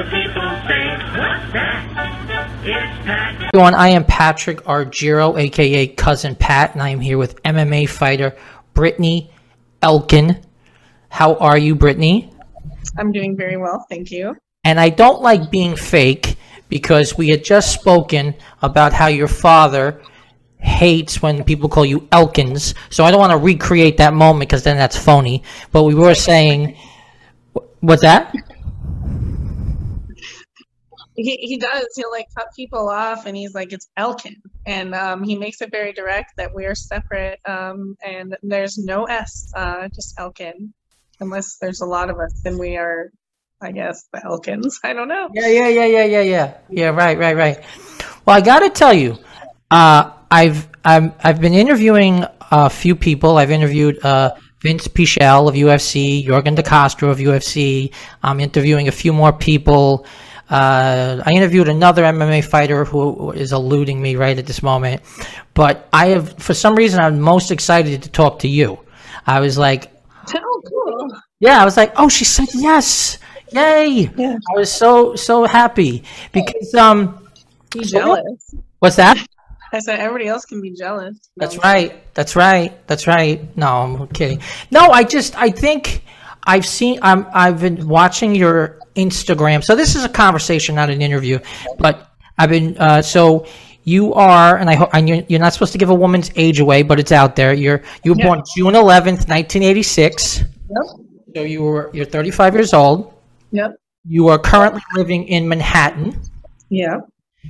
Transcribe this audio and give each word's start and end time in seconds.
the 0.00 0.10
people 0.10 0.42
say, 0.66 0.96
what's 1.18 1.52
that? 1.52 2.60
It's 2.64 3.06
Pat. 3.06 3.50
Everyone, 3.52 3.74
I 3.74 3.88
am 3.88 4.04
Patrick 4.04 4.60
Argiro, 4.60 5.38
aka 5.38 5.88
Cousin 5.88 6.34
Pat, 6.36 6.72
and 6.72 6.82
I 6.82 6.88
am 6.88 7.00
here 7.00 7.18
with 7.18 7.42
MMA 7.42 7.86
fighter 7.86 8.34
Brittney 8.74 9.28
Elkin. 9.82 10.42
How 11.10 11.34
are 11.34 11.58
you, 11.58 11.76
Brittney? 11.76 12.32
I'm 12.96 13.12
doing 13.12 13.36
very 13.36 13.58
well, 13.58 13.84
thank 13.90 14.10
you. 14.10 14.36
And 14.64 14.80
I 14.80 14.88
don't 14.88 15.20
like 15.20 15.50
being 15.50 15.76
fake 15.76 16.36
because 16.70 17.18
we 17.18 17.28
had 17.28 17.44
just 17.44 17.74
spoken 17.74 18.34
about 18.62 18.94
how 18.94 19.08
your 19.08 19.28
father 19.28 20.00
hates 20.60 21.20
when 21.20 21.44
people 21.44 21.68
call 21.68 21.84
you 21.84 22.08
Elkins. 22.10 22.74
So 22.88 23.04
I 23.04 23.10
don't 23.10 23.20
want 23.20 23.32
to 23.32 23.38
recreate 23.38 23.98
that 23.98 24.14
moment 24.14 24.48
because 24.48 24.62
then 24.64 24.78
that's 24.78 24.96
phony. 24.96 25.42
But 25.72 25.82
we 25.82 25.94
were 25.94 26.14
saying, 26.14 26.78
what's 27.80 28.00
that? 28.00 28.34
He 31.22 31.36
he 31.36 31.58
does. 31.58 31.86
He'll 31.96 32.10
like 32.10 32.28
cut 32.36 32.48
people 32.56 32.88
off, 32.88 33.26
and 33.26 33.36
he's 33.36 33.54
like, 33.54 33.72
"It's 33.72 33.88
Elkin," 33.96 34.36
and 34.66 34.94
um, 34.94 35.22
he 35.22 35.36
makes 35.36 35.60
it 35.60 35.70
very 35.70 35.92
direct 35.92 36.32
that 36.36 36.54
we 36.54 36.64
are 36.64 36.74
separate, 36.74 37.40
um, 37.46 37.96
and 38.04 38.36
there's 38.42 38.78
no 38.78 39.04
S, 39.04 39.52
uh, 39.54 39.88
just 39.88 40.18
Elkin. 40.18 40.72
Unless 41.20 41.58
there's 41.58 41.82
a 41.82 41.86
lot 41.86 42.08
of 42.08 42.18
us, 42.18 42.40
then 42.42 42.56
we 42.56 42.78
are, 42.78 43.10
I 43.60 43.72
guess, 43.72 44.08
the 44.12 44.24
Elkins. 44.24 44.80
I 44.82 44.94
don't 44.94 45.08
know. 45.08 45.28
Yeah, 45.34 45.48
yeah, 45.48 45.68
yeah, 45.68 45.84
yeah, 45.84 46.04
yeah, 46.04 46.22
yeah. 46.22 46.54
Yeah, 46.70 46.88
right, 46.88 47.18
right, 47.18 47.36
right. 47.36 47.62
Well, 48.24 48.36
I 48.36 48.40
got 48.40 48.60
to 48.60 48.70
tell 48.70 48.94
you, 48.94 49.18
uh, 49.70 50.12
I've 50.30 50.68
I'm, 50.84 51.12
I've 51.22 51.40
been 51.40 51.52
interviewing 51.54 52.24
a 52.50 52.70
few 52.70 52.96
people. 52.96 53.36
I've 53.36 53.50
interviewed 53.50 54.02
uh, 54.04 54.34
Vinc 54.60 54.88
Pichel 54.90 55.48
of 55.48 55.54
UFC, 55.54 56.24
Jorgen 56.26 56.54
De 56.54 56.62
Castro 56.62 57.10
of 57.10 57.18
UFC. 57.18 57.92
I'm 58.22 58.40
interviewing 58.40 58.88
a 58.88 58.92
few 58.92 59.12
more 59.12 59.32
people. 59.32 60.06
Uh, 60.50 61.22
I 61.24 61.30
interviewed 61.32 61.68
another 61.68 62.02
MMA 62.02 62.44
fighter 62.44 62.84
who 62.84 63.30
is 63.32 63.52
eluding 63.52 64.02
me 64.02 64.16
right 64.16 64.36
at 64.36 64.46
this 64.46 64.62
moment, 64.62 65.02
but 65.54 65.88
I 65.92 66.08
have, 66.08 66.38
for 66.38 66.54
some 66.54 66.74
reason, 66.74 66.98
I'm 67.00 67.20
most 67.20 67.50
excited 67.52 68.02
to 68.02 68.10
talk 68.10 68.40
to 68.40 68.48
you. 68.48 68.78
I 69.26 69.38
was 69.40 69.56
like, 69.56 69.92
Oh, 70.34 70.62
cool. 70.68 71.08
yeah, 71.38 71.62
I 71.62 71.64
was 71.64 71.76
like, 71.76 71.92
oh, 71.96 72.08
she 72.08 72.24
said 72.24 72.48
yes, 72.54 73.18
yay! 73.52 74.10
Yeah. 74.16 74.36
I 74.54 74.58
was 74.58 74.70
so 74.72 75.14
so 75.16 75.44
happy 75.44 76.02
because 76.32 76.74
um, 76.74 77.28
he's 77.72 77.90
Jealous. 77.92 78.54
What's 78.80 78.96
that? 78.96 79.24
I 79.72 79.78
said 79.78 80.00
everybody 80.00 80.26
else 80.26 80.44
can 80.44 80.60
be 80.60 80.72
jealous. 80.72 81.16
That's 81.36 81.56
right. 81.58 82.02
That's 82.14 82.34
right. 82.34 82.74
That's 82.88 83.06
right. 83.06 83.56
No, 83.56 83.68
I'm 83.68 84.08
kidding. 84.08 84.40
No, 84.72 84.90
I 84.90 85.04
just 85.04 85.36
I 85.36 85.50
think 85.50 86.02
I've 86.44 86.66
seen 86.66 86.98
I'm 87.02 87.24
I've 87.32 87.60
been 87.60 87.86
watching 87.86 88.34
your 88.34 88.79
Instagram. 88.96 89.62
So 89.64 89.74
this 89.76 89.94
is 89.96 90.04
a 90.04 90.08
conversation, 90.08 90.74
not 90.74 90.90
an 90.90 91.02
interview. 91.02 91.38
But 91.78 92.08
I've 92.38 92.50
been 92.50 92.76
uh, 92.78 93.02
so 93.02 93.46
you 93.84 94.12
are, 94.14 94.56
and 94.58 94.68
I 94.70 94.74
hope 94.74 94.90
you're, 94.94 95.22
you're 95.28 95.40
not 95.40 95.52
supposed 95.52 95.72
to 95.72 95.78
give 95.78 95.90
a 95.90 95.94
woman's 95.94 96.30
age 96.36 96.60
away, 96.60 96.82
but 96.82 97.00
it's 97.00 97.12
out 97.12 97.34
there. 97.36 97.52
You're 97.54 97.82
you 98.04 98.12
were 98.12 98.18
Yeah. 98.18 98.26
born 98.26 98.42
June 98.56 98.74
11th, 98.74 99.28
1986. 99.28 100.38
Yep. 100.38 100.46
So 101.36 101.42
you 101.42 101.62
were 101.62 101.90
you're 101.92 102.04
35 102.04 102.54
years 102.54 102.74
old. 102.74 103.12
Yep. 103.52 103.72
You 104.06 104.28
are 104.28 104.38
currently 104.38 104.82
living 104.96 105.24
in 105.28 105.48
Manhattan. 105.48 106.20
Yep. 106.70 107.00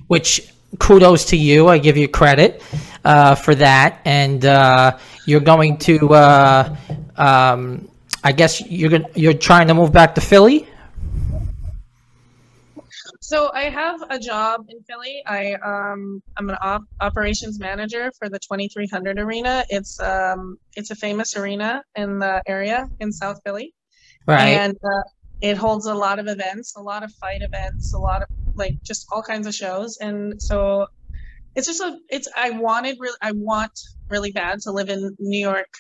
which 0.07 0.53
kudos 0.79 1.25
to 1.27 1.37
you. 1.37 1.69
I 1.69 1.79
give 1.79 1.97
you 1.97 2.09
credit 2.09 2.63
uh, 3.05 3.35
for 3.35 3.55
that. 3.57 4.01
And 4.05 4.45
uh, 4.45 4.97
you're 5.27 5.41
going 5.41 5.77
to, 5.79 6.15
uh, 6.15 6.77
um, 7.17 7.89
I 8.25 8.33
guess 8.33 8.61
you're 8.63 8.99
you're 9.15 9.35
trying 9.35 9.67
to 9.69 9.75
move 9.75 9.93
back 9.93 10.15
to 10.15 10.21
Philly. 10.21 10.67
So 13.31 13.49
I 13.55 13.67
have 13.71 14.03
a 14.11 14.19
job 14.19 14.65
in 14.71 14.83
Philly. 14.83 15.23
I 15.25 15.55
um 15.65 16.21
I'm 16.37 16.51
an 16.51 16.57
op- 16.61 16.91
operations 17.01 17.61
manager 17.61 18.11
for 18.19 18.29
the 18.29 18.41
2300 18.41 19.21
arena. 19.21 19.65
It's 19.69 20.01
um 20.01 20.57
it's 20.75 20.91
a 20.91 20.97
famous 20.97 21.37
arena 21.37 21.85
in 21.95 22.19
the 22.19 22.43
area 22.49 22.89
in 22.99 23.13
South 23.13 23.39
Philly, 23.45 23.73
Right. 24.27 24.59
and 24.59 24.77
uh, 24.85 25.03
it 25.41 25.57
holds 25.57 25.87
a 25.87 25.95
lot 25.95 26.19
of 26.19 26.27
events, 26.27 26.75
a 26.77 26.83
lot 26.83 27.05
of 27.05 27.13
fight 27.21 27.41
events, 27.43 27.95
a 27.95 27.99
lot 27.99 28.23
of 28.23 28.29
like 28.57 28.77
just 28.85 29.07
all 29.13 29.23
kinds 29.23 29.47
of 29.47 29.55
shows. 29.55 29.97
And 30.01 30.43
so 30.43 30.89
it's 31.55 31.69
just 31.69 31.81
a 31.81 31.99
it's 32.09 32.27
I 32.37 32.51
wanted 32.51 32.97
really 32.99 33.19
I 33.23 33.31
want 33.31 33.71
really 34.09 34.33
bad 34.33 34.59
to 34.63 34.73
live 34.73 34.89
in 34.89 35.15
New 35.21 35.39
York. 35.39 35.71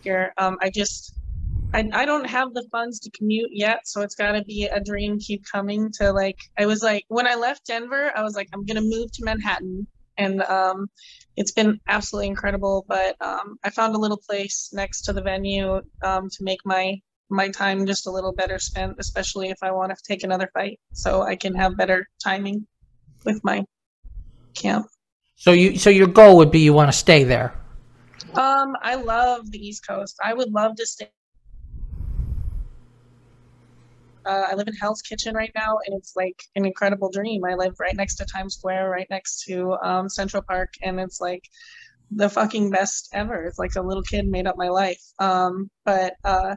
Here, 0.00 0.32
um, 0.38 0.56
I 0.62 0.70
just 0.70 1.21
I, 1.74 1.88
I 1.92 2.04
don't 2.04 2.26
have 2.26 2.52
the 2.54 2.66
funds 2.70 3.00
to 3.00 3.10
commute 3.10 3.50
yet, 3.52 3.86
so 3.86 4.02
it's 4.02 4.14
got 4.14 4.32
to 4.32 4.44
be 4.44 4.64
a 4.64 4.80
dream 4.80 5.18
keep 5.18 5.44
coming 5.50 5.90
to 5.92 6.12
like 6.12 6.38
I 6.58 6.66
was 6.66 6.82
like 6.82 7.04
when 7.08 7.26
I 7.26 7.34
left 7.34 7.66
Denver, 7.66 8.12
I 8.14 8.22
was 8.22 8.34
like 8.34 8.48
I'm 8.52 8.64
going 8.64 8.76
to 8.76 8.96
move 8.96 9.10
to 9.12 9.24
Manhattan 9.24 9.86
and 10.18 10.42
um 10.42 10.90
it's 11.36 11.52
been 11.52 11.80
absolutely 11.88 12.28
incredible, 12.28 12.84
but 12.88 13.16
um 13.20 13.56
I 13.64 13.70
found 13.70 13.94
a 13.94 13.98
little 13.98 14.18
place 14.18 14.70
next 14.72 15.02
to 15.02 15.12
the 15.12 15.22
venue 15.22 15.80
um 16.02 16.28
to 16.28 16.44
make 16.44 16.60
my 16.64 17.00
my 17.30 17.48
time 17.48 17.86
just 17.86 18.06
a 18.06 18.10
little 18.10 18.32
better 18.32 18.58
spent, 18.58 18.96
especially 18.98 19.48
if 19.48 19.58
I 19.62 19.70
want 19.70 19.90
to 19.96 20.02
take 20.06 20.22
another 20.22 20.50
fight 20.52 20.78
so 20.92 21.22
I 21.22 21.36
can 21.36 21.54
have 21.54 21.76
better 21.76 22.06
timing 22.22 22.66
with 23.24 23.42
my 23.42 23.64
camp. 24.54 24.86
so 25.36 25.52
you 25.52 25.78
so 25.78 25.90
your 25.90 26.06
goal 26.06 26.36
would 26.36 26.50
be 26.50 26.60
you 26.60 26.74
want 26.74 26.92
to 26.92 26.96
stay 26.96 27.24
there. 27.24 27.54
Um, 28.34 28.76
I 28.82 28.94
love 28.94 29.50
the 29.50 29.58
East 29.58 29.86
Coast. 29.86 30.16
I 30.22 30.34
would 30.34 30.50
love 30.50 30.76
to 30.76 30.86
stay. 30.86 31.10
Uh, 34.24 34.46
I 34.50 34.54
live 34.54 34.68
in 34.68 34.74
Hell's 34.74 35.02
Kitchen 35.02 35.34
right 35.34 35.52
now, 35.54 35.76
and 35.86 35.96
it's 35.96 36.14
like 36.16 36.42
an 36.56 36.64
incredible 36.64 37.10
dream. 37.10 37.44
I 37.44 37.54
live 37.54 37.74
right 37.80 37.96
next 37.96 38.16
to 38.16 38.24
Times 38.24 38.56
Square, 38.56 38.90
right 38.90 39.06
next 39.10 39.44
to 39.44 39.76
um, 39.82 40.08
Central 40.08 40.42
Park, 40.42 40.74
and 40.82 41.00
it's 41.00 41.20
like 41.20 41.42
the 42.10 42.28
fucking 42.28 42.70
best 42.70 43.08
ever. 43.12 43.44
It's 43.46 43.58
like 43.58 43.74
a 43.76 43.82
little 43.82 44.02
kid 44.02 44.26
made 44.26 44.46
up 44.46 44.56
my 44.56 44.68
life. 44.68 45.02
Um, 45.18 45.70
but 45.84 46.14
uh, 46.24 46.56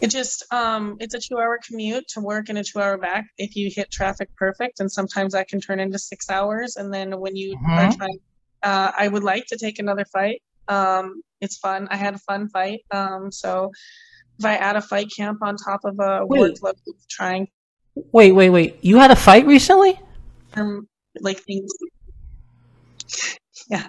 it 0.00 0.08
just 0.10 0.44
um, 0.52 0.96
it's 1.00 1.14
a 1.14 1.20
two-hour 1.20 1.60
commute 1.66 2.04
to 2.08 2.20
work 2.20 2.48
and 2.48 2.58
a 2.58 2.64
two-hour 2.64 2.98
back 2.98 3.24
if 3.38 3.56
you 3.56 3.70
hit 3.74 3.90
traffic 3.90 4.28
perfect, 4.36 4.80
and 4.80 4.90
sometimes 4.90 5.32
that 5.32 5.48
can 5.48 5.60
turn 5.60 5.80
into 5.80 5.98
six 5.98 6.28
hours. 6.28 6.76
And 6.76 6.92
then 6.92 7.18
when 7.20 7.36
you 7.36 7.56
are 7.68 7.86
Mhm. 7.86 7.96
trying 7.96 8.18
uh, 8.62 8.92
I 8.98 9.08
would 9.08 9.22
like 9.22 9.46
to 9.48 9.58
take 9.58 9.78
another 9.78 10.06
fight. 10.06 10.42
Um, 10.68 11.22
it's 11.42 11.58
fun. 11.58 11.86
I 11.90 11.96
had 11.96 12.14
a 12.14 12.18
fun 12.18 12.48
fight. 12.48 12.80
Um, 12.90 13.30
so 13.30 13.70
I 14.42 14.56
add 14.56 14.76
a 14.76 14.80
fight 14.82 15.08
camp 15.16 15.38
on 15.42 15.56
top 15.56 15.80
of 15.84 15.98
a 16.00 16.24
Wait. 16.26 16.40
workload, 16.60 16.74
trying 17.10 17.48
Wait, 18.12 18.32
wait, 18.32 18.50
wait. 18.50 18.78
You 18.82 18.96
had 18.98 19.10
a 19.12 19.16
fight 19.16 19.46
recently? 19.46 20.00
um, 20.54 20.88
like 21.20 21.38
things. 21.40 21.70
Yeah, 23.70 23.86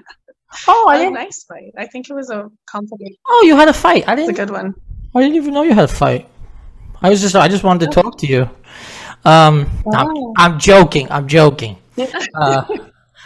Oh, 0.70 0.86
I 0.90 0.96
a 0.96 1.00
didn't. 1.00 1.16
nice 1.16 1.44
fight. 1.44 1.72
I 1.78 1.86
think 1.88 2.10
it 2.10 2.14
was 2.14 2.30
a 2.30 2.50
complicated, 2.66 3.18
Oh, 3.28 3.44
you 3.46 3.56
had 3.58 3.68
a 3.68 3.74
fight. 3.74 4.08
I 4.08 4.14
it's 4.14 4.22
a 4.22 4.26
didn't. 4.28 4.36
good 4.38 4.50
one. 4.52 4.74
I 5.14 5.22
didn't 5.22 5.36
even 5.36 5.54
know 5.54 5.64
you 5.64 5.74
had 5.74 5.84
a 5.86 5.88
fight. 5.90 6.30
I 7.02 7.10
was 7.10 7.20
just. 7.22 7.36
I 7.36 7.48
just 7.50 7.64
wanted 7.64 7.92
to 7.92 8.02
talk 8.02 8.18
to 8.20 8.28
you. 8.28 8.50
Um, 9.26 9.70
I'm, 9.94 10.08
Oh. 10.08 10.34
I'm 10.38 10.60
joking. 10.60 11.12
I'm 11.12 11.28
joking. 11.28 11.78
Uh, 12.42 12.64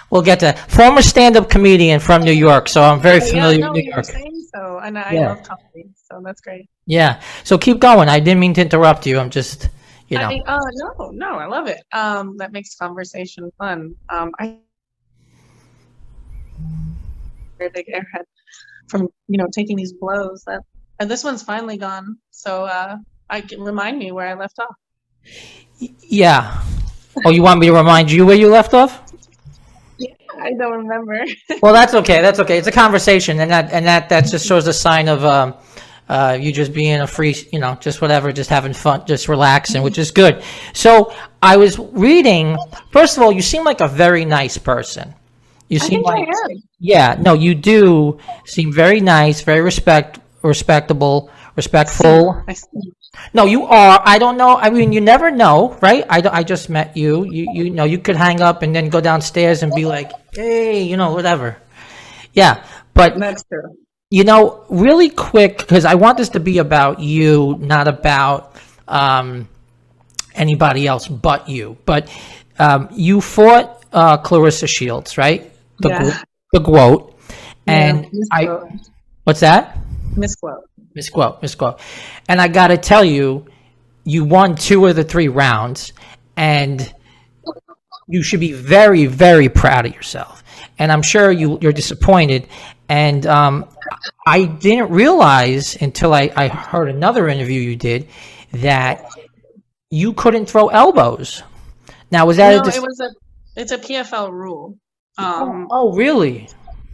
we'll 0.10 0.22
get 0.24 0.40
to 0.40 0.46
that. 0.48 0.72
Former 0.72 1.02
stand-up 1.02 1.50
comedian 1.50 2.00
from 2.00 2.24
New 2.24 2.32
York, 2.32 2.68
so 2.70 2.82
I'm 2.82 3.00
very 3.00 3.20
familiar 3.20 3.60
yeah, 3.60 3.66
no, 3.66 3.72
with 3.74 3.84
New 3.84 3.92
York. 3.92 4.06
saying 4.06 4.48
so, 4.56 4.80
and 4.80 4.98
I 4.98 5.14
Yeah. 5.14 5.30
love 5.30 5.44
comedy, 5.44 5.90
so 6.08 6.22
that's 6.24 6.42
great. 6.42 6.68
Yeah. 6.90 7.22
So 7.44 7.60
keep 7.60 7.80
going. 7.80 8.10
I 8.10 8.20
didn't 8.20 8.40
mean 8.40 8.56
to 8.56 8.62
interrupt 8.62 9.06
you. 9.06 9.20
I'm 9.20 9.30
just, 9.30 9.70
you 10.08 10.18
know. 10.18 10.28
I, 10.28 10.42
uh, 10.48 10.60
no, 10.74 11.12
no, 11.12 11.36
I 11.36 11.46
love 11.46 11.68
it. 11.68 11.84
Um, 11.94 12.36
that 12.38 12.52
makes 12.52 12.76
conversation 12.76 13.52
fun. 13.60 13.94
Um, 14.10 14.32
I 14.40 14.58
very 17.60 17.70
big 17.70 17.86
airhead 17.94 18.24
from 18.88 19.08
you 19.28 19.38
know 19.38 19.46
taking 19.54 19.78
these 19.78 19.94
blows. 19.94 20.44
That 20.48 20.62
and 21.00 21.12
this 21.12 21.24
one's 21.24 21.44
finally 21.44 21.78
gone. 21.78 22.18
So 22.32 22.66
uh, 22.66 22.98
I 23.30 23.42
can 23.42 23.62
remind 23.62 24.00
me 24.00 24.12
where 24.12 24.28
I 24.28 24.34
left 24.34 24.58
off. 24.58 24.76
yeah. 25.78 26.64
Oh, 27.24 27.30
you 27.30 27.44
want 27.44 27.60
me 27.60 27.68
to 27.68 27.74
remind 27.74 28.12
you 28.12 28.26
where 28.26 28.36
you 28.36 28.50
left 28.50 28.74
off? 28.74 29.04
Yeah, 30.00 30.14
I 30.42 30.54
don't 30.54 30.88
remember. 30.88 31.24
Well, 31.62 31.74
that's 31.74 31.94
okay. 31.94 32.22
That's 32.22 32.40
okay. 32.40 32.58
It's 32.58 32.68
a 32.68 32.72
conversation, 32.72 33.40
and 33.42 33.52
that 33.52 33.72
and 33.72 33.86
that 33.86 34.10
that 34.10 34.22
just 34.26 34.48
shows 34.48 34.66
a 34.66 34.74
sign 34.74 35.08
of 35.08 35.24
um, 35.24 35.54
uh, 36.10 36.38
you 36.40 36.52
just 36.52 36.74
being 36.74 37.00
a 37.02 37.08
free, 37.08 37.36
you 37.52 37.60
know, 37.60 37.76
just 37.80 38.02
whatever, 38.02 38.32
just 38.32 38.50
having 38.50 38.74
fun, 38.74 39.06
just 39.06 39.28
relaxing, 39.28 39.84
which 39.84 39.98
is 39.98 40.12
good. 40.12 40.44
So 40.74 41.14
I 41.42 41.58
was 41.58 41.78
reading. 41.78 42.58
First 42.92 43.18
of 43.18 43.24
all, 43.24 43.32
you 43.32 43.44
seem 43.44 43.64
like 43.64 43.80
a 43.80 43.88
very 43.88 44.26
nice 44.26 44.58
person. 44.58 45.14
You 45.70 45.78
seem 45.78 46.02
like 46.02 46.28
yeah, 46.80 47.16
no, 47.22 47.34
you 47.36 47.54
do 47.54 48.18
seem 48.46 48.74
very 48.74 49.00
nice, 49.00 49.42
very 49.42 49.62
respect 49.62 50.20
respectable, 50.42 51.30
respectful. 51.56 52.44
No, 53.34 53.46
you 53.46 53.66
are. 53.66 54.02
I 54.04 54.18
don't 54.18 54.38
know. 54.38 54.58
I 54.58 54.70
mean, 54.72 54.92
you 54.94 55.02
never 55.02 55.30
know, 55.30 55.78
right? 55.82 56.06
I, 56.10 56.24
I 56.32 56.44
just 56.44 56.70
met 56.70 56.98
you. 56.98 57.26
You 57.26 57.52
you 57.54 57.70
know, 57.70 57.84
you 57.84 58.00
could 58.00 58.16
hang 58.16 58.42
up 58.42 58.64
and 58.64 58.74
then 58.74 58.90
go 58.90 59.02
downstairs 59.02 59.62
and 59.62 59.72
be 59.74 59.86
like, 59.86 60.12
hey, 60.34 60.82
you 60.82 60.98
know, 60.98 61.14
whatever. 61.14 61.58
Yeah, 62.34 62.64
but 62.94 63.20
That's 63.20 63.44
true. 63.44 63.78
You 64.12 64.24
know, 64.24 64.66
really 64.70 65.10
quick 65.10 65.60
because 65.60 65.86
I 65.86 65.96
want 65.96 66.18
this 66.18 66.30
to 66.30 66.40
be 66.40 66.58
about 66.58 67.00
you, 67.00 67.58
not 67.60 67.88
about 67.88 68.56
um, 68.88 69.48
anybody 70.34 70.88
else 70.88 71.08
but 71.08 71.48
you. 71.48 71.78
But 71.86 72.10
um, 72.58 72.90
you 72.92 73.22
fought 73.22 73.84
uh, 73.94 74.18
Claressa 74.22 74.68
Shields, 74.68 75.18
right? 75.18 75.52
The 75.80 75.90
Yeah. 75.90 76.22
The 76.52 76.62
Quote, 76.62 77.16
and 77.68 78.08
Yeah, 78.12 78.24
I. 78.32 78.42
misquote. 78.46 78.70
What's 79.26 79.40
that? 79.42 79.78
misquote. 80.16 80.64
Misquote, 80.96 81.42
misquote. 81.44 81.80
And 82.28 82.42
I 82.42 82.48
got 82.48 82.70
to 82.70 82.78
tell 82.78 83.06
you, 83.06 83.46
you 84.04 84.26
won 84.26 84.56
two 84.56 84.88
of 84.88 84.96
the 84.96 85.04
three 85.04 85.28
rounds, 85.28 85.94
and 86.36 86.92
you 88.08 88.24
should 88.24 88.40
be 88.40 88.54
very, 88.54 89.06
very 89.06 89.50
proud 89.50 89.86
of 89.86 89.94
yourself. 89.94 90.44
And 90.80 90.92
I'm 90.92 91.04
sure 91.04 91.32
you, 91.32 91.60
you're 91.62 91.72
disappointed. 91.72 92.48
And 92.90 93.26
um, 93.28 93.70
I 94.26 94.46
didn't 94.46 94.92
realize 94.92 95.76
until 95.82 96.14
I, 96.14 96.32
I 96.36 96.48
heard 96.48 96.90
another 96.90 97.30
interview 97.30 97.62
you 97.62 97.76
did 97.76 98.08
that 98.52 99.08
you 99.90 100.14
couldn't 100.14 100.48
throw 100.48 100.68
elbows. 100.68 101.44
Now, 102.12 102.26
was 102.26 102.38
that 102.38 102.52
No, 102.52 102.62
a 102.62 102.64
dis- 102.64 102.78
it 102.78 102.82
was 102.82 103.00
a 103.00 103.10
it's 103.56 103.72
a 103.72 103.78
PFL 103.78 104.32
rule. 104.32 104.78
Um, 105.18 105.68
oh, 105.70 105.94
really? 105.94 106.48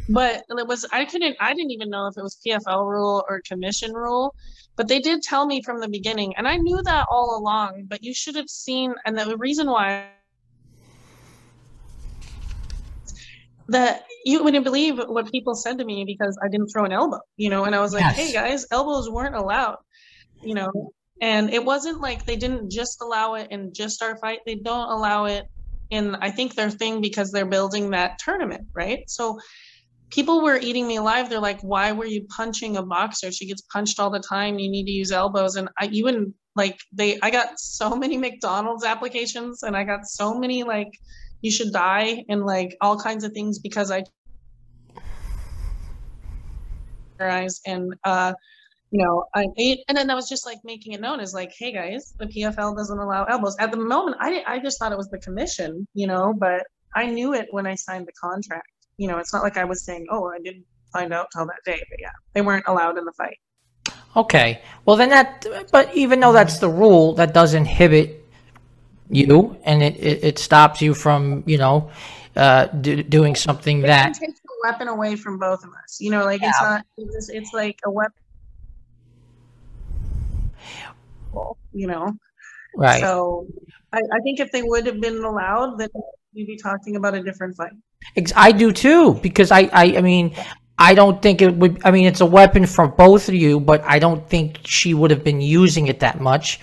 but 0.10 0.44
it 0.50 0.68
was 0.68 0.86
I 0.92 1.06
couldn't 1.06 1.36
I 1.40 1.54
didn't 1.54 1.72
even 1.72 1.90
know 1.90 2.08
if 2.08 2.18
it 2.18 2.22
was 2.22 2.38
PFL 2.46 2.90
rule 2.90 3.24
or 3.28 3.42
commission 3.48 3.94
rule, 3.94 4.36
but 4.76 4.88
they 4.88 5.00
did 5.00 5.22
tell 5.22 5.46
me 5.46 5.62
from 5.62 5.80
the 5.80 5.88
beginning, 5.88 6.36
and 6.38 6.48
I 6.48 6.58
knew 6.58 6.82
that 6.84 7.08
all 7.10 7.38
along. 7.38 7.86
But 7.88 8.04
you 8.04 8.14
should 8.14 8.36
have 8.36 8.50
seen, 8.50 8.94
and 9.06 9.18
the 9.18 9.38
reason 9.38 9.70
why 9.70 10.08
that 13.70 14.06
you 14.26 14.44
wouldn't 14.44 14.66
believe 14.66 14.98
what 14.98 15.32
people 15.32 15.54
said 15.54 15.78
to 15.78 15.86
me 15.86 16.04
because 16.04 16.38
I 16.44 16.50
didn't 16.50 16.68
throw 16.68 16.84
an 16.84 16.92
elbow, 16.92 17.20
you 17.38 17.50
know, 17.50 17.64
and 17.66 17.76
I 17.76 17.80
was 17.80 17.94
like, 17.94 18.02
Yes. 18.02 18.16
hey 18.16 18.34
guys, 18.34 18.66
elbows 18.72 19.10
weren't 19.10 19.36
allowed, 19.36 19.78
you 20.44 20.56
know, 20.56 20.72
and 21.22 21.54
it 21.54 21.64
wasn't 21.64 22.02
like 22.02 22.26
they 22.26 22.36
didn't 22.36 22.72
just 22.72 23.02
allow 23.02 23.36
it 23.36 23.52
in 23.52 23.72
just 23.72 24.02
our 24.02 24.18
fight, 24.18 24.40
they 24.46 24.56
don't 24.56 24.92
allow 24.92 25.26
it 25.26 25.46
in 25.92 26.16
I 26.16 26.32
think 26.32 26.56
their 26.56 26.72
thing 26.72 27.02
because 27.02 27.32
they're 27.32 27.46
building 27.46 27.92
that 27.92 28.18
tournament, 28.18 28.68
right? 28.74 29.04
So 29.08 29.40
people 30.10 30.42
were 30.42 30.58
eating 30.58 30.88
me 30.88 30.96
alive. 30.96 31.30
They're 31.30 31.40
like, 31.40 31.62
why 31.62 31.92
were 31.92 32.06
you 32.06 32.26
punching 32.36 32.78
a 32.78 32.84
boxer? 32.84 33.32
She 33.32 33.46
gets 33.46 33.62
punched 33.62 34.00
all 34.00 34.10
the 34.10 34.20
time. 34.20 34.58
You 34.58 34.72
need 34.72 34.86
to 34.86 34.92
use 34.92 35.12
elbows. 35.12 35.56
And 35.56 35.70
I 35.80 35.90
wouldn't 36.02 36.34
like 36.56 36.80
they 36.92 37.20
I 37.22 37.30
got 37.30 37.60
so 37.60 37.96
many 37.96 38.18
McDonald's 38.18 38.86
applications 38.86 39.62
and 39.62 39.78
I 39.78 39.84
got 39.84 40.06
so 40.06 40.34
many 40.34 40.64
like 40.64 40.90
you 41.46 41.52
should 41.52 41.72
die 41.72 42.26
and 42.28 42.44
like 42.44 42.76
all 42.82 43.00
kinds 43.00 43.24
of 43.24 43.32
things 43.32 43.60
because 43.60 43.92
I 43.92 44.04
and 47.68 47.94
uh 48.04 48.34
you 48.90 49.06
know 49.06 49.26
I 49.36 49.46
and 49.88 49.96
then 49.96 50.10
I 50.10 50.16
was 50.16 50.28
just 50.28 50.44
like 50.44 50.58
making 50.64 50.94
it 50.94 51.02
known 51.02 51.20
as 51.20 51.36
like 51.36 51.54
hey 51.58 51.72
guys 51.72 52.16
the 52.18 52.26
PFL 52.26 52.76
doesn't 52.76 52.98
allow 52.98 53.26
elbows. 53.26 53.56
At 53.60 53.70
the 53.70 53.78
moment 53.78 54.18
I 54.20 54.44
I 54.48 54.60
just 54.60 54.80
thought 54.80 54.92
it 54.92 54.98
was 54.98 55.10
the 55.10 55.20
commission 55.20 55.88
you 55.94 56.08
know 56.08 56.34
but 56.36 56.64
I 56.96 57.06
knew 57.06 57.36
it 57.36 57.48
when 57.52 57.68
I 57.68 57.76
signed 57.76 58.08
the 58.08 58.14
contract. 58.20 58.68
You 58.98 59.08
know 59.08 59.20
it's 59.20 59.32
not 59.32 59.44
like 59.44 59.58
I 59.58 59.66
was 59.66 59.86
saying 59.86 60.08
oh 60.10 60.26
I 60.28 60.40
didn't 60.44 60.66
find 60.92 61.14
out 61.14 61.28
till 61.32 61.46
that 61.46 61.62
day 61.64 61.80
but 61.92 62.00
yeah 62.00 62.16
they 62.34 62.42
weren't 62.42 62.66
allowed 62.68 62.98
in 62.98 63.06
the 63.06 63.14
fight. 63.14 63.38
Okay. 64.16 64.62
Well, 64.86 64.96
then 64.96 65.10
that, 65.10 65.46
but 65.74 65.94
even 65.94 66.22
though 66.22 66.32
that's 66.32 66.60
the 66.60 66.70
rule, 66.70 67.14
that 67.16 67.34
does 67.34 67.54
inhibit 67.54 68.25
you 69.10 69.58
and 69.64 69.84
it, 69.84 69.96
it, 69.98 70.24
it 70.24 70.40
stops 70.40 70.82
you 70.82 70.94
from, 70.94 71.44
you 71.46 71.58
know, 71.58 71.92
uh, 72.36 72.66
do, 72.66 73.02
doing 73.04 73.36
something 73.36 73.80
it 73.80 73.88
that, 73.88 74.14
takes 74.14 74.40
the 74.40 74.50
weapon 74.64 74.88
away 74.88 75.16
from 75.16 75.40
both 75.40 75.64
of 75.64 75.70
us 75.70 76.02
you 76.02 76.12
know 76.12 76.26
like 76.26 76.42
it's 76.44 76.62
not 76.62 76.86
it's, 76.98 77.30
it's 77.30 77.54
like 77.54 77.80
a 77.86 77.90
weapon 77.90 78.12
you 81.72 81.88
know 81.88 82.12
right. 82.76 83.00
So 83.00 83.48
I, 83.96 84.02
I 84.12 84.20
think 84.20 84.40
if 84.40 84.52
they 84.52 84.62
would 84.62 84.86
have 84.88 85.00
been 85.00 85.24
allowed, 85.24 85.78
then 85.78 85.90
we'd 86.34 86.48
be 86.48 86.58
talking 86.58 86.98
about 86.98 87.16
a 87.16 87.24
different 87.24 87.56
fight. 87.56 87.72
I 88.36 88.52
do 88.52 88.72
too, 88.72 89.14
because 89.16 89.52
I, 89.52 89.70
I, 89.72 89.98
I 89.98 90.02
mean, 90.02 90.36
I 90.78 90.94
don't 90.94 91.22
think 91.22 91.42
it 91.42 91.56
would, 91.56 91.82
I 91.86 91.92
mean, 91.92 92.06
it's 92.06 92.22
a 92.22 92.26
weapon 92.26 92.66
for 92.66 92.88
both 92.88 93.30
of 93.30 93.36
you, 93.36 93.60
but 93.60 93.82
I 93.86 94.00
don't 94.00 94.28
think 94.30 94.60
she 94.66 94.94
would 94.94 95.12
have 95.12 95.24
been 95.24 95.40
using 95.40 95.88
it 95.88 96.02
that 96.02 96.20
much 96.20 96.60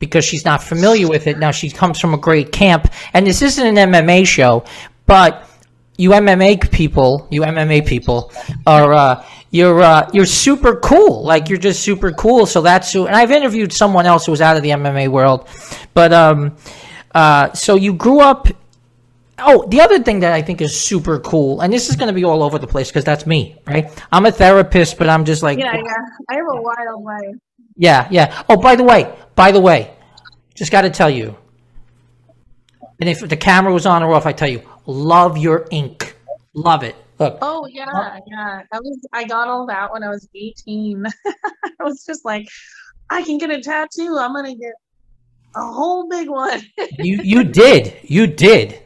because 0.00 0.24
she's 0.24 0.44
not 0.44 0.62
familiar 0.62 1.08
with 1.08 1.28
it. 1.28 1.38
Now, 1.38 1.52
she 1.52 1.70
comes 1.70 2.00
from 2.00 2.12
a 2.12 2.18
great 2.18 2.50
camp, 2.50 2.92
and 3.14 3.24
this 3.24 3.42
isn't 3.42 3.78
an 3.78 3.92
MMA 3.92 4.26
show, 4.26 4.64
but 5.06 5.48
you 5.96 6.10
MMA 6.10 6.72
people, 6.72 7.28
you 7.30 7.42
MMA 7.42 7.86
people 7.86 8.32
are, 8.66 8.92
uh, 8.92 9.24
you're, 9.52 9.80
uh, 9.80 10.10
you're 10.12 10.26
super 10.26 10.76
cool. 10.76 11.22
Like, 11.22 11.48
you're 11.48 11.58
just 11.58 11.82
super 11.84 12.10
cool. 12.10 12.46
So 12.46 12.60
that's 12.62 12.92
who, 12.92 13.06
and 13.06 13.14
I've 13.14 13.30
interviewed 13.30 13.72
someone 13.72 14.06
else 14.06 14.26
who 14.26 14.32
was 14.32 14.40
out 14.40 14.56
of 14.56 14.64
the 14.64 14.70
MMA 14.70 15.08
world, 15.08 15.48
but, 15.94 16.12
um, 16.12 16.56
uh, 17.14 17.52
so 17.52 17.76
you 17.76 17.92
grew 17.92 18.20
up 18.20 18.48
Oh, 19.42 19.66
the 19.68 19.80
other 19.80 19.98
thing 20.02 20.20
that 20.20 20.32
I 20.32 20.42
think 20.42 20.60
is 20.60 20.78
super 20.78 21.18
cool, 21.18 21.62
and 21.62 21.72
this 21.72 21.88
is 21.88 21.96
going 21.96 22.08
to 22.08 22.12
be 22.12 22.24
all 22.24 22.42
over 22.42 22.58
the 22.58 22.66
place 22.66 22.88
because 22.88 23.04
that's 23.04 23.26
me, 23.26 23.56
right? 23.66 23.90
I'm 24.12 24.26
a 24.26 24.32
therapist, 24.32 24.98
but 24.98 25.08
I'm 25.08 25.24
just 25.24 25.42
like, 25.42 25.58
Yeah, 25.58 25.74
yeah. 25.74 25.94
I 26.28 26.34
have 26.34 26.44
a 26.50 26.60
wild 26.60 27.02
life. 27.04 27.36
yeah, 27.76 28.06
yeah. 28.10 28.42
Oh, 28.48 28.56
by 28.56 28.76
the 28.76 28.84
way, 28.84 29.10
by 29.40 29.52
the 29.52 29.60
way, 29.60 29.90
just 30.54 30.70
got 30.70 30.82
to 30.82 30.90
tell 30.90 31.08
you, 31.08 31.34
and 33.00 33.08
if 33.08 33.26
the 33.26 33.38
camera 33.38 33.72
was 33.72 33.86
on 33.86 34.02
or 34.02 34.12
off, 34.12 34.26
I 34.26 34.32
tell 34.32 34.50
you, 34.50 34.60
love 34.84 35.38
your 35.38 35.66
ink, 35.70 36.14
love 36.52 36.82
it. 36.82 36.94
Look, 37.18 37.38
Oh 37.40 37.66
yeah, 37.66 37.86
oh. 37.90 38.18
yeah. 38.26 38.62
I 38.70 38.78
was 38.80 38.98
I 39.14 39.24
got 39.24 39.48
all 39.48 39.64
that 39.68 39.90
when 39.92 40.02
I 40.02 40.10
was 40.10 40.28
18. 40.34 41.06
I 41.26 41.84
was 41.84 42.04
just 42.04 42.22
like, 42.22 42.46
I 43.08 43.22
can 43.22 43.38
get 43.38 43.50
a 43.50 43.62
tattoo. 43.62 44.18
I'm 44.18 44.34
gonna 44.34 44.54
get 44.54 44.74
a 45.56 45.62
whole 45.72 46.06
big 46.06 46.28
one. 46.28 46.60
you 46.98 47.20
you 47.22 47.44
did, 47.44 47.96
you 48.02 48.26
did, 48.26 48.82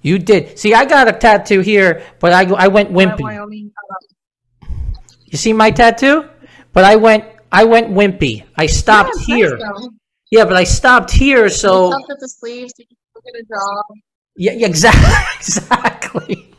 you 0.00 0.18
did. 0.18 0.58
See, 0.58 0.72
I 0.72 0.86
got 0.86 1.06
a 1.06 1.12
tattoo 1.12 1.60
here, 1.60 2.02
but 2.18 2.32
I 2.32 2.44
I 2.64 2.68
went 2.68 2.92
wimpy. 2.92 3.20
Wyoming. 3.20 3.72
Uh, 3.76 4.66
you 5.26 5.36
see 5.36 5.52
my 5.52 5.70
tattoo? 5.70 6.24
But 6.72 6.84
I 6.84 6.96
went 6.96 7.24
I 7.52 7.64
went 7.64 7.90
wimpy. 7.90 8.44
I 8.56 8.66
stopped 8.66 9.14
Yeah, 9.28 9.36
here. 9.36 9.58
nice. 9.58 9.88
Yeah, 10.30 10.44
but 10.44 10.56
I 10.56 10.64
stopped 10.64 11.10
here, 11.10 11.48
so. 11.48 11.90
Stuff 11.90 12.02
at 12.10 12.20
the 12.20 12.28
sleeves. 12.28 12.74
You 12.78 12.84
get 13.24 13.40
a 13.40 13.44
job. 13.44 13.84
Yeah, 14.36 14.52
yeah, 14.52 14.66
exactly, 14.66 15.14
exactly. 15.36 16.54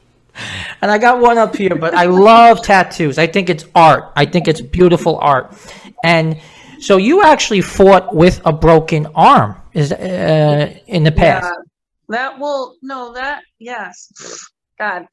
And 0.82 0.92
I 0.92 0.98
got 0.98 1.20
one 1.20 1.38
up 1.38 1.56
here, 1.56 1.76
but 1.76 1.94
I 1.94 2.06
love 2.06 2.62
tattoos. 2.62 3.18
I 3.18 3.28
think 3.28 3.50
it's 3.50 3.66
art. 3.76 4.12
I 4.16 4.26
think 4.26 4.48
it's 4.48 4.62
beautiful 4.62 5.18
art. 5.20 5.54
And 6.04 6.40
so 6.80 6.98
you 6.98 7.24
actually 7.24 7.62
fought 7.62 8.16
with 8.16 8.42
a 8.46 8.54
broken 8.54 9.08
arm 9.16 9.62
is 9.74 9.92
uh, 9.92 10.74
in 10.88 11.04
the 11.04 11.12
past. 11.12 11.46
Yeah, 11.46 11.52
that 12.10 12.40
will 12.40 12.76
no 12.82 13.14
that 13.14 13.42
yes, 13.60 14.10
God. 14.78 15.06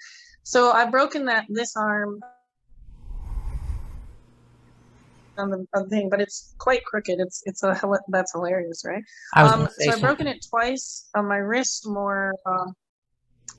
So 0.44 0.70
I've 0.70 0.92
broken 0.92 1.24
that 1.26 1.46
this 1.48 1.74
arm 1.76 2.20
on 5.38 5.50
the, 5.50 5.66
on 5.74 5.84
the 5.84 5.88
thing, 5.88 6.08
but 6.10 6.20
it's 6.20 6.54
quite 6.58 6.84
crooked. 6.84 7.18
It's 7.18 7.42
it's 7.44 7.62
a 7.62 7.78
that's 8.08 8.32
hilarious, 8.32 8.82
right? 8.84 9.02
I 9.34 9.42
Um, 9.42 9.68
so 9.78 9.92
I've 9.92 10.00
broken 10.00 10.26
it 10.26 10.44
twice. 10.48 11.08
On 11.14 11.26
my 11.26 11.38
wrist, 11.38 11.86
more. 11.86 12.34
Uh, 12.44 12.66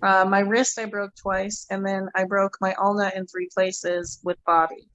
uh, 0.03 0.25
my 0.25 0.39
wrist 0.39 0.77
I 0.77 0.85
broke 0.85 1.15
twice, 1.15 1.65
and 1.69 1.85
then 1.85 2.07
I 2.15 2.25
broke 2.25 2.57
my 2.61 2.75
ulna 2.79 3.11
in 3.15 3.25
three 3.25 3.49
places 3.53 4.19
with 4.23 4.37
Bobby. 4.45 4.87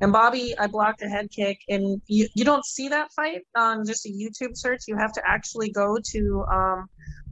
And 0.00 0.12
Bobby, 0.12 0.56
I 0.58 0.66
blocked 0.66 1.02
a 1.02 1.08
head 1.08 1.30
kick, 1.30 1.58
and 1.68 2.00
you 2.06 2.28
you 2.34 2.44
don't 2.44 2.64
see 2.64 2.88
that 2.88 3.12
fight 3.12 3.42
on 3.56 3.86
just 3.86 4.06
a 4.06 4.10
YouTube 4.10 4.56
search. 4.56 4.82
You 4.86 4.96
have 4.96 5.12
to 5.14 5.22
actually 5.26 5.70
go 5.70 5.98
to 6.12 6.44
um, 6.50 6.88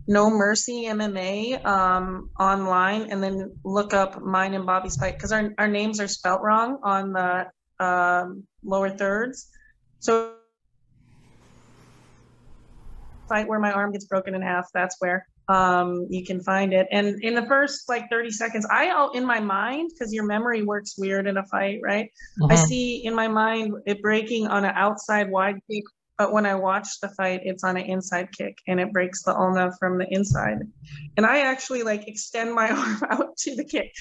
No 0.06 0.30
Mercy 0.30 0.84
MMA 0.86 1.64
um, 1.64 2.30
online, 2.38 3.10
and 3.10 3.22
then 3.22 3.56
look 3.64 3.94
up 3.94 4.20
mine 4.22 4.54
and 4.54 4.66
Bobby's 4.66 4.96
fight 4.96 5.14
because 5.14 5.32
our 5.32 5.52
our 5.58 5.68
names 5.68 6.00
are 6.00 6.08
spelt 6.08 6.42
wrong 6.42 6.78
on 6.82 7.12
the 7.12 7.46
um, 7.80 8.44
lower 8.64 8.90
thirds. 8.90 9.48
So 10.00 10.32
fight 13.28 13.48
where 13.48 13.58
my 13.58 13.72
arm 13.72 13.92
gets 13.92 14.06
broken 14.06 14.34
in 14.34 14.42
half. 14.42 14.66
That's 14.72 14.96
where 15.00 15.26
um, 15.48 16.06
you 16.10 16.24
can 16.24 16.40
find 16.40 16.72
it. 16.72 16.86
And 16.90 17.22
in 17.22 17.34
the 17.34 17.46
first 17.46 17.88
like 17.88 18.08
30 18.10 18.30
seconds, 18.30 18.66
I 18.70 18.90
all 18.90 19.12
in 19.12 19.24
my 19.24 19.40
mind 19.40 19.90
because 19.92 20.12
your 20.12 20.24
memory 20.24 20.62
works 20.62 20.96
weird 20.98 21.26
in 21.26 21.36
a 21.36 21.44
fight, 21.46 21.80
right? 21.82 22.10
I 22.50 22.54
Mhm. 22.54 22.66
see 22.66 23.04
in 23.04 23.14
my 23.14 23.28
mind 23.28 23.74
it 23.86 24.02
breaking 24.02 24.46
on 24.48 24.64
an 24.64 24.72
outside 24.74 25.30
wide 25.30 25.60
kick, 25.70 25.84
but 26.18 26.32
when 26.32 26.46
I 26.46 26.54
watch 26.54 27.00
the 27.00 27.08
fight, 27.10 27.42
it's 27.44 27.62
on 27.62 27.76
an 27.76 27.84
inside 27.84 28.32
kick 28.32 28.58
and 28.66 28.80
it 28.80 28.92
breaks 28.92 29.22
the 29.22 29.36
ulna 29.36 29.70
from 29.78 29.98
the 29.98 30.06
inside. 30.10 30.58
And 31.16 31.24
I 31.26 31.40
actually 31.40 31.82
like 31.82 32.08
extend 32.08 32.54
my 32.54 32.70
arm 32.70 33.02
out 33.10 33.36
to 33.38 33.54
the 33.54 33.64
kick. 33.64 33.92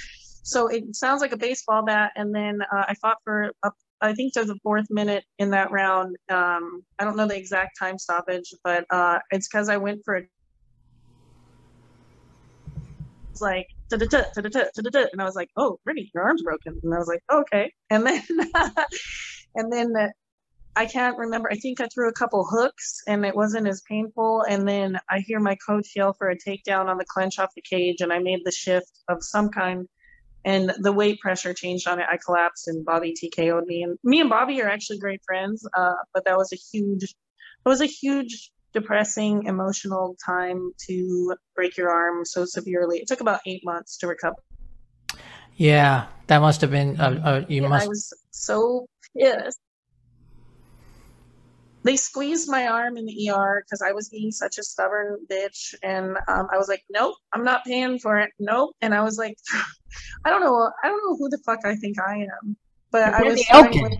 So 0.46 0.68
it 0.68 0.96
sounds 0.96 1.22
like 1.22 1.32
a 1.32 1.38
baseball 1.38 1.84
bat. 1.84 2.12
And 2.16 2.34
then 2.34 2.62
uh, 2.62 2.86
I 2.88 2.94
fought 3.02 3.18
for 3.24 3.52
up. 3.64 3.74
I 4.02 4.14
think 4.14 4.34
to 4.34 4.44
the 4.44 4.60
fourth 4.62 4.86
minute 4.90 5.24
in 5.40 5.50
that 5.52 5.72
round. 5.72 6.16
Um, 6.30 6.84
I 7.00 7.06
don't 7.06 7.18
know 7.18 7.28
the 7.28 7.38
exact 7.38 7.80
time 7.80 7.98
stoppage, 7.98 8.54
but 8.64 8.86
uh, 8.92 9.20
it's 9.32 9.48
because 9.48 9.70
I 9.70 9.78
went 9.78 10.02
for 10.06 10.18
a 10.18 10.22
it's 13.32 13.42
like 13.42 13.68
"Da-da-da, 13.90 14.24
da-da-da, 14.34 14.66
da-da-da," 14.76 15.08
and 15.12 15.22
I 15.22 15.26
was 15.26 15.36
like, 15.36 15.50
"Oh, 15.58 15.80
Brittney, 15.88 16.10
your 16.14 16.24
arm's 16.24 16.44
broken," 16.44 16.80
and 16.84 16.94
I 16.94 16.98
was 16.98 17.08
like, 17.08 17.24
"Okay," 17.32 17.74
and 17.90 18.06
then 18.06 18.24
and 19.56 19.74
then 19.74 19.94
uh, 19.98 20.08
I 20.76 20.86
can't 20.86 21.18
remember. 21.18 21.50
I 21.52 21.56
think 21.56 21.82
I 21.82 21.88
threw 21.88 22.08
a 22.08 22.14
couple 22.14 22.46
hooks 22.46 23.02
and 23.08 23.26
it 23.26 23.36
wasn't 23.36 23.68
as 23.68 23.82
painful. 23.90 24.44
And 24.48 24.68
then 24.68 25.00
I 25.10 25.20
hear 25.20 25.40
my 25.40 25.58
coach 25.66 25.94
yell 25.96 26.14
for 26.14 26.30
a 26.30 26.38
takedown 26.38 26.88
on 26.88 26.98
the 26.98 27.06
clench 27.06 27.40
off 27.40 27.56
the 27.56 27.62
cage, 27.62 28.02
and 28.02 28.14
I 28.14 28.20
made 28.20 28.42
the 28.44 28.52
shift 28.52 29.00
of 29.10 29.24
some 29.24 29.50
kind. 29.50 29.88
And 30.46 30.72
the 30.78 30.92
weight 30.92 31.20
pressure 31.20 31.54
changed 31.54 31.88
on 31.88 32.00
it. 32.00 32.06
I 32.10 32.18
collapsed, 32.24 32.68
and 32.68 32.86
Bobby 32.86 33.14
TKO'd 33.14 33.66
me. 33.66 33.84
And 33.84 33.98
me 34.04 34.22
and 34.22 34.30
Bobby 34.30 34.62
are 34.62 34.70
actually 34.70 35.00
great 35.00 35.22
friends, 35.26 35.68
uh, 35.76 35.96
but 36.14 36.24
that 36.26 36.38
was 36.38 36.54
a 36.54 36.56
huge, 36.56 37.02
that 37.64 37.70
was 37.70 37.82
a 37.82 37.88
huge, 37.88 38.52
depressing, 38.72 39.44
emotional 39.46 40.16
time 40.24 40.72
to 40.88 41.36
break 41.56 41.76
your 41.78 41.90
arm 41.90 42.26
so 42.26 42.46
severely. 42.46 43.00
It 43.00 43.08
took 43.08 43.22
about 43.22 43.40
eight 43.48 43.62
months 43.66 43.98
to 43.98 44.08
recover. 44.08 44.36
Yeah, 45.56 46.08
that 46.28 46.40
must 46.40 46.62
have 46.62 46.72
been. 46.72 47.00
Uh, 47.00 47.22
uh, 47.24 47.46
you 47.48 47.64
And 47.64 47.70
must. 47.72 47.86
I 47.86 47.88
was 47.88 48.14
so 48.32 48.88
pissed. 49.18 49.60
They 51.86 51.98
squeezed 51.98 52.50
my 52.50 52.68
arm 52.68 52.98
in 52.98 53.06
the 53.06 53.30
ER 53.30 53.64
because 53.64 53.84
I 53.84 53.92
was 53.92 54.10
being 54.10 54.32
such 54.32 54.58
a 54.58 54.64
stubborn 54.64 55.20
bitch, 55.32 55.76
and 55.84 56.18
um, 56.28 56.48
I 56.52 56.58
was 56.58 56.68
like, 56.68 56.84
"Nope, 56.90 57.16
I'm 57.32 57.44
not 57.44 57.64
paying 57.64 58.00
for 58.00 58.18
it. 58.18 58.32
Nope." 58.40 58.72
And 58.82 58.92
I 58.92 59.02
was 59.04 59.20
like, 59.20 59.38
"I 60.26 60.32
don't 60.32 60.42
know. 60.42 60.72
I 60.84 60.88
don't 60.88 60.98
know 61.06 61.16
who 61.16 61.30
the 61.30 61.38
fuck 61.46 61.60
I 61.64 61.76
think 61.76 61.98
I 62.00 62.16
am." 62.24 62.58
But 62.92 63.06
You're 63.06 63.16
I 63.16 63.22
was 63.30 63.46
Elkin. 63.52 63.82
like, 63.84 64.00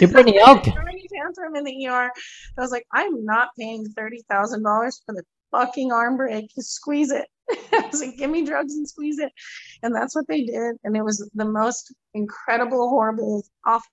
You're 0.00 0.10
Brittney 0.10 0.36
Elkin. 0.46 0.72
throwing 0.72 0.98
a 0.98 1.08
tantrum 1.14 1.56
in 1.56 1.64
the 1.64 1.86
ER. 1.88 2.10
I 2.56 2.60
was 2.60 2.70
like, 2.70 2.86
"I'm 2.94 3.22
not 3.22 3.50
paying 3.58 3.84
thirty 3.90 4.24
thousand 4.30 4.62
dollars 4.62 5.02
for 5.04 5.14
the 5.14 5.22
fucking 5.50 5.92
arm 5.92 6.16
break. 6.16 6.48
Just 6.54 6.72
squeeze 6.72 7.10
it." 7.10 7.28
I 7.74 7.86
was 7.92 8.00
like, 8.00 8.16
"Give 8.16 8.30
me 8.30 8.46
drugs 8.46 8.74
and 8.74 8.88
squeeze 8.88 9.18
it," 9.18 9.30
and 9.82 9.94
that's 9.94 10.16
what 10.16 10.26
they 10.26 10.44
did. 10.44 10.76
And 10.84 10.96
it 10.96 11.04
was 11.04 11.28
the 11.34 11.44
most 11.44 11.92
incredible, 12.14 12.88
horrible, 12.88 13.44
awful 13.66 13.90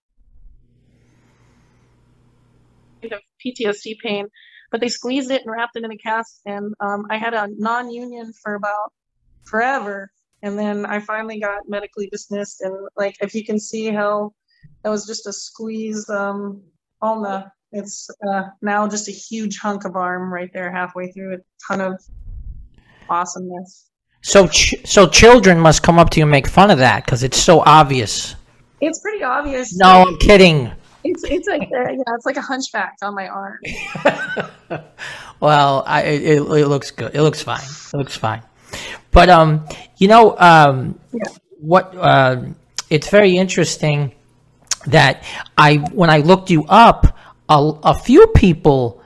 of 3.03 3.19
PTSD 3.45 3.99
pain, 3.99 4.27
but 4.71 4.81
they 4.81 4.89
squeezed 4.89 5.31
it 5.31 5.43
and 5.45 5.51
wrapped 5.51 5.75
it 5.75 5.83
in 5.83 5.91
a 5.91 5.97
cast. 5.97 6.41
And 6.45 6.73
um, 6.79 7.05
I 7.09 7.17
had 7.17 7.33
a 7.33 7.47
non 7.57 7.89
union 7.89 8.33
for 8.43 8.55
about 8.55 8.91
forever. 9.45 10.11
And 10.43 10.57
then 10.57 10.85
I 10.85 10.99
finally 10.99 11.39
got 11.39 11.67
medically 11.67 12.09
dismissed. 12.11 12.61
And 12.61 12.87
like, 12.95 13.15
if 13.21 13.33
you 13.33 13.43
can 13.43 13.59
see 13.59 13.87
how 13.89 14.33
that 14.83 14.89
was 14.89 15.07
just 15.07 15.25
a 15.27 15.33
squeeze 15.33 16.07
um, 16.09 16.61
ulna, 17.01 17.51
it's 17.71 18.09
uh, 18.27 18.43
now 18.61 18.87
just 18.87 19.07
a 19.07 19.11
huge 19.11 19.57
hunk 19.57 19.85
of 19.85 19.95
arm 19.95 20.31
right 20.31 20.49
there, 20.53 20.71
halfway 20.71 21.11
through 21.11 21.35
a 21.35 21.37
ton 21.67 21.81
of 21.81 22.01
awesomeness. 23.09 23.89
So, 24.21 24.47
ch- 24.47 24.75
so 24.85 25.07
children 25.07 25.59
must 25.59 25.83
come 25.83 25.99
up 25.99 26.09
to 26.11 26.19
you 26.19 26.23
and 26.23 26.31
make 26.31 26.47
fun 26.47 26.71
of 26.71 26.77
that 26.79 27.05
because 27.05 27.23
it's 27.23 27.37
so 27.37 27.61
obvious. 27.65 28.35
It's 28.81 28.99
pretty 28.99 29.23
obvious. 29.23 29.75
No, 29.75 30.05
I'm 30.07 30.17
kidding. 30.17 30.71
It's, 31.09 31.23
it's 31.23 31.47
like, 31.47 31.61
uh, 31.63 31.91
yeah, 31.91 32.15
it's 32.15 32.25
like 32.25 32.37
a 32.37 32.41
hunchback 32.41 32.95
on 33.01 33.15
my 33.15 33.27
arm. 33.27 33.59
Well, 35.39 35.83
I, 35.85 36.01
it, 36.03 36.37
it 36.37 36.67
looks 36.67 36.91
good. 36.91 37.13
It 37.15 37.21
looks 37.21 37.43
fine. 37.43 37.61
It 37.61 37.97
looks 37.97 38.15
fine. 38.15 38.41
But 39.11 39.29
um, 39.29 39.67
you 39.97 40.07
know, 40.07 40.37
um, 40.37 40.99
what? 41.59 41.95
Uh, 41.95 42.45
it's 42.89 43.09
very 43.09 43.37
interesting 43.37 44.13
that 44.87 45.23
I 45.57 45.75
when 45.93 46.09
I 46.09 46.19
looked 46.19 46.49
you 46.49 46.65
up, 46.67 47.15
a, 47.49 47.71
a 47.83 47.93
few 47.93 48.27
people 48.27 49.01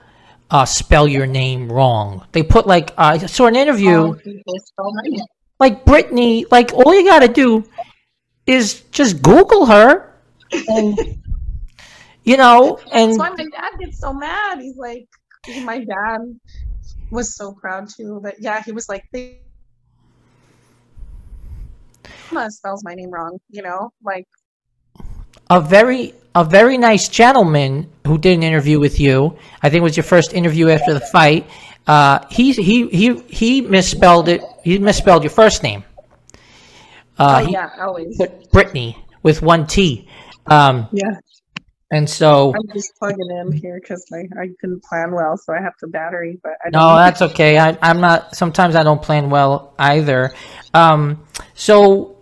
uh, 0.50 0.66
spell 0.66 1.08
your 1.08 1.28
name 1.28 1.72
wrong. 1.72 2.26
They 2.32 2.44
put 2.44 2.66
like 2.66 2.92
uh, 2.92 3.20
I 3.22 3.26
saw 3.26 3.48
an 3.48 3.56
interview 3.56 4.14
people 4.16 4.54
spell 4.60 4.94
my 4.94 5.02
name. 5.04 5.26
like 5.60 5.86
Brittany. 5.86 6.46
Like 6.50 6.74
all 6.74 6.94
you 6.96 7.06
got 7.06 7.20
to 7.20 7.28
do 7.28 7.66
is 8.48 8.82
just 8.92 9.22
Google 9.22 9.66
her, 9.66 10.14
and 10.52 11.21
you 12.24 12.38
know, 12.38 12.80
and 12.92 13.12
That's 13.12 13.20
why 13.20 13.30
my 13.30 13.46
dad 13.46 13.80
gets 13.80 14.00
so 14.00 14.14
mad. 14.14 14.60
He's 14.60 14.78
like, 14.78 15.08
my 15.64 15.80
dad 15.80 16.20
was 17.10 17.36
so 17.36 17.54
proud 17.54 17.90
too. 17.90 18.20
But 18.22 18.36
yeah, 18.40 18.62
he 18.64 18.72
was 18.72 18.88
like, 18.88 19.04
they 19.12 19.42
spells 22.50 22.84
my 22.84 22.94
name 22.94 23.12
wrong, 23.12 23.40
you 23.50 23.62
know? 23.62 23.92
Like, 24.04 24.28
a 25.50 25.60
very 25.60 26.14
a 26.34 26.46
very 26.46 26.78
nice 26.78 27.10
gentleman 27.10 27.90
who 28.08 28.18
did 28.18 28.38
an 28.38 28.44
interview 28.44 28.80
with 28.80 29.00
you. 29.00 29.38
I 29.62 29.70
think 29.70 29.82
it 29.82 29.84
was 29.84 29.98
your 29.98 30.06
first 30.06 30.34
interview 30.34 30.70
after 30.70 30.94
the 30.94 31.02
fight. 31.02 31.46
Uh, 31.86 32.26
he 32.30 32.54
he 32.54 32.88
he 32.88 33.20
he 33.28 33.62
misspelled 33.62 34.30
it. 34.30 34.42
He 34.64 34.80
misspelled 34.80 35.24
your 35.24 35.32
first 35.32 35.62
name. 35.62 35.84
Uh, 37.18 37.44
oh 37.46 37.50
yeah, 37.50 37.70
always. 37.82 38.22
Brittany 38.52 38.98
with 39.24 39.42
one 39.42 39.68
T. 39.68 40.08
Um, 40.48 40.88
Yeah. 40.94 41.20
And 41.92 42.10
so 42.10 42.54
I'm 42.56 42.74
just 42.74 42.94
plugging 42.98 43.30
in 43.30 43.52
here 43.52 43.80
because 43.82 44.06
I, 44.14 44.20
I 44.42 44.48
didn't 44.62 44.84
plan 44.84 45.12
well, 45.14 45.38
so 45.38 45.54
I 45.54 45.62
have 45.62 45.74
the 45.82 45.88
battery, 45.88 46.40
but 46.42 46.54
I 46.66 46.70
don't 46.70 46.82
no, 46.82 46.96
that's 46.96 47.22
okay. 47.22 47.60
I, 47.60 47.78
I'm 47.82 48.00
not. 48.02 48.36
Sometimes 48.36 48.76
I 48.76 48.84
don't 48.84 49.02
plan 49.02 49.30
well 49.30 49.74
either. 49.78 50.34
Um, 50.74 51.26
so 51.54 52.18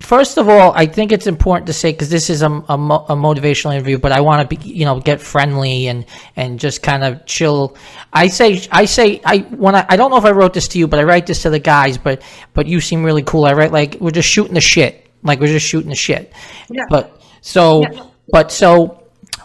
first 0.00 0.36
of 0.38 0.48
all, 0.48 0.72
I 0.74 0.86
think 0.86 1.12
it's 1.12 1.26
important 1.26 1.66
to 1.66 1.72
say 1.72 1.92
because 1.92 2.10
this 2.10 2.28
is 2.30 2.42
a, 2.42 2.50
a, 2.68 2.76
mo- 2.78 3.06
a 3.08 3.14
motivational 3.16 3.74
interview, 3.74 3.98
but 3.98 4.12
I 4.12 4.20
want 4.20 4.48
to 4.48 4.56
be, 4.56 4.62
you 4.68 4.84
know, 4.84 5.00
get 5.00 5.20
friendly 5.20 5.88
and 5.88 6.04
and 6.36 6.60
just 6.60 6.82
kind 6.82 7.02
of 7.04 7.24
chill. 7.26 7.76
I 8.12 8.28
say, 8.28 8.66
I 8.70 8.84
say, 8.84 9.20
I 9.24 9.38
when 9.38 9.74
I, 9.74 9.86
I 9.88 9.96
don't 9.96 10.10
know 10.10 10.16
if 10.16 10.24
I 10.24 10.30
wrote 10.32 10.54
this 10.54 10.68
to 10.68 10.78
you, 10.78 10.86
but 10.86 10.98
I 11.00 11.04
write 11.04 11.26
this 11.26 11.42
to 11.42 11.50
the 11.50 11.58
guys. 11.58 11.98
But 11.98 12.22
but 12.54 12.66
you 12.66 12.80
seem 12.80 13.04
really 13.04 13.22
cool. 13.22 13.44
I 13.46 13.52
write 13.52 13.72
like 13.72 13.96
we're 14.00 14.10
just 14.10 14.28
shooting 14.28 14.54
the 14.54 14.60
shit, 14.60 15.08
like 15.22 15.40
we're 15.40 15.46
just 15.48 15.66
shooting 15.66 15.90
the 15.90 15.96
shit. 15.96 16.32
Yeah. 16.70 16.84
But 16.88 17.20
so, 17.40 17.82
Yeah. 17.82 18.04
But 18.28 18.52
so, 18.52 19.04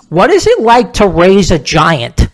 what 0.09 0.29
is 0.29 0.47
it 0.47 0.59
like 0.59 0.93
to 0.93 1.07
raise 1.07 1.51
a 1.51 1.59
giant? 1.59 2.27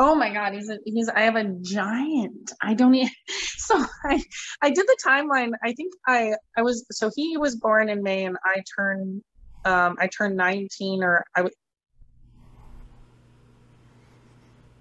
Oh 0.00 0.14
my 0.14 0.32
god, 0.32 0.54
he's 0.54 0.70
a 0.70 0.78
he's 0.84 1.08
I 1.08 1.20
have 1.22 1.36
a 1.36 1.44
giant. 1.44 2.52
I 2.62 2.74
don't 2.74 2.94
even 2.94 3.10
so 3.56 3.84
I 4.04 4.22
I 4.62 4.70
did 4.70 4.86
the 4.86 4.96
timeline. 5.04 5.52
I 5.62 5.72
think 5.72 5.92
I 6.06 6.34
I 6.56 6.62
was 6.62 6.84
so 6.90 7.10
he 7.14 7.36
was 7.36 7.56
born 7.56 7.88
in 7.88 8.02
May 8.02 8.24
and 8.24 8.36
I 8.44 8.62
turned 8.76 9.22
um 9.64 9.96
I 9.98 10.08
turned 10.08 10.36
19 10.36 11.02
or 11.02 11.24
I 11.34 11.42
was 11.42 11.52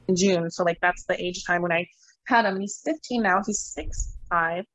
in 0.07 0.15
June. 0.15 0.51
So 0.51 0.63
like 0.63 0.77
that's 0.81 1.05
the 1.05 1.19
age 1.19 1.43
time 1.45 1.63
when 1.63 1.71
I 1.71 1.87
had 2.27 2.45
him. 2.45 2.59
He's 2.59 2.81
15 2.85 3.23
now. 3.23 3.41
He's 3.45 3.59
six 3.59 4.17
five. 4.29 4.65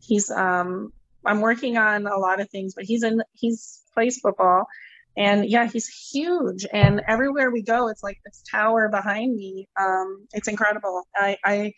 He's 0.00 0.30
um 0.30 0.92
I'm 1.26 1.40
working 1.40 1.76
on 1.76 2.06
a 2.06 2.16
lot 2.16 2.40
of 2.40 2.48
things, 2.50 2.74
but 2.74 2.84
he's 2.84 3.02
in 3.02 3.22
he's 3.32 3.82
plays 3.92 4.20
football 4.20 4.66
and 5.16 5.48
yeah 5.48 5.66
he's 5.66 5.88
huge 6.12 6.66
and 6.72 7.02
everywhere 7.08 7.50
we 7.50 7.62
go 7.62 7.88
it's 7.88 8.02
like 8.02 8.18
this 8.24 8.42
tower 8.50 8.88
behind 8.88 9.34
me 9.34 9.68
um 9.80 10.26
it's 10.32 10.48
incredible 10.48 11.04
i 11.16 11.36
i 11.44 11.72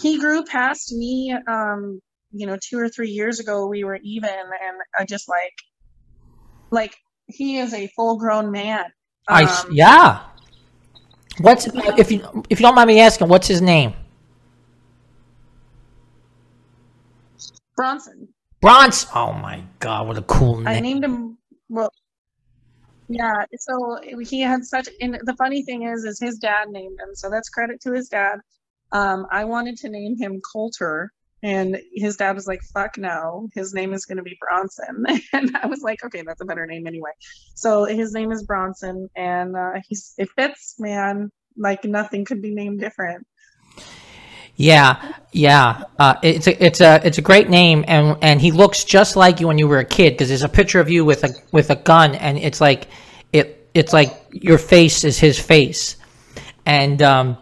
he 0.00 0.18
grew 0.18 0.44
past 0.44 0.92
me 0.92 1.34
um 1.48 2.00
you 2.32 2.46
know 2.46 2.58
two 2.62 2.78
or 2.78 2.88
three 2.88 3.10
years 3.10 3.40
ago 3.40 3.66
we 3.66 3.84
were 3.84 3.98
even 4.02 4.28
and 4.28 4.76
i 4.98 5.04
just 5.04 5.28
like 5.28 5.54
like 6.70 6.94
he 7.26 7.58
is 7.58 7.72
a 7.74 7.88
full 7.88 8.18
grown 8.18 8.50
man 8.50 8.84
I 9.28 9.44
Um, 9.44 9.68
yeah. 9.72 10.24
What's 11.38 11.66
if 11.66 12.10
you 12.10 12.44
if 12.50 12.58
you 12.58 12.64
don't 12.64 12.74
mind 12.74 12.88
me 12.88 13.00
asking, 13.00 13.28
what's 13.28 13.46
his 13.46 13.62
name? 13.62 13.94
bronson 17.76 18.28
Bronze. 18.60 19.06
Oh 19.14 19.32
my 19.32 19.62
god, 19.78 20.06
what 20.06 20.18
a 20.18 20.22
cool 20.22 20.56
name. 20.58 20.68
I 20.68 20.80
named 20.80 21.04
him 21.04 21.38
well 21.70 21.90
yeah 23.10 23.44
so 23.58 23.98
he 24.20 24.40
had 24.40 24.64
such 24.64 24.88
and 25.00 25.18
the 25.24 25.34
funny 25.36 25.62
thing 25.64 25.82
is 25.82 26.04
is 26.04 26.20
his 26.20 26.38
dad 26.38 26.68
named 26.68 26.96
him 27.00 27.14
so 27.14 27.28
that's 27.28 27.48
credit 27.48 27.80
to 27.80 27.92
his 27.92 28.08
dad. 28.08 28.38
Um 28.92 29.26
I 29.32 29.44
wanted 29.44 29.76
to 29.78 29.88
name 29.88 30.16
him 30.16 30.40
Coulter 30.52 31.12
and 31.42 31.76
his 31.92 32.16
dad 32.16 32.36
was 32.36 32.46
like 32.46 32.60
fuck 32.72 32.96
no 32.98 33.48
his 33.52 33.74
name 33.74 33.92
is 33.92 34.06
going 34.06 34.18
to 34.18 34.22
be 34.22 34.38
Bronson. 34.40 35.04
And 35.32 35.56
I 35.56 35.66
was 35.66 35.82
like 35.82 36.04
okay 36.04 36.22
that's 36.24 36.40
a 36.40 36.44
better 36.44 36.66
name 36.66 36.86
anyway. 36.86 37.10
So 37.56 37.84
his 37.84 38.12
name 38.14 38.30
is 38.30 38.44
Bronson 38.44 39.08
and 39.16 39.56
uh 39.56 39.80
he's 39.88 40.14
it 40.16 40.28
fits 40.36 40.76
man 40.78 41.30
like 41.56 41.84
nothing 41.84 42.24
could 42.24 42.40
be 42.40 42.54
named 42.54 42.78
different 42.78 43.26
Yeah, 44.60 45.14
yeah. 45.32 45.84
Uh, 45.98 46.16
it's 46.22 46.46
a 46.46 46.62
it's 46.62 46.82
a 46.82 47.00
it's 47.02 47.16
a 47.16 47.22
great 47.22 47.48
name, 47.48 47.82
and 47.88 48.18
and 48.20 48.42
he 48.42 48.52
looks 48.52 48.84
just 48.84 49.16
like 49.16 49.40
you 49.40 49.46
when 49.48 49.56
you 49.56 49.66
were 49.66 49.78
a 49.78 49.86
kid 49.86 50.10
because 50.12 50.28
there's 50.28 50.42
a 50.42 50.50
picture 50.50 50.80
of 50.80 50.90
you 50.90 51.02
with 51.02 51.24
a 51.24 51.30
with 51.50 51.70
a 51.70 51.76
gun, 51.76 52.14
and 52.14 52.36
it's 52.36 52.60
like 52.60 52.88
it 53.32 53.70
it's 53.72 53.94
like 53.94 54.22
your 54.32 54.58
face 54.58 55.02
is 55.02 55.18
his 55.18 55.38
face, 55.38 55.96
and 56.66 57.00
um, 57.00 57.38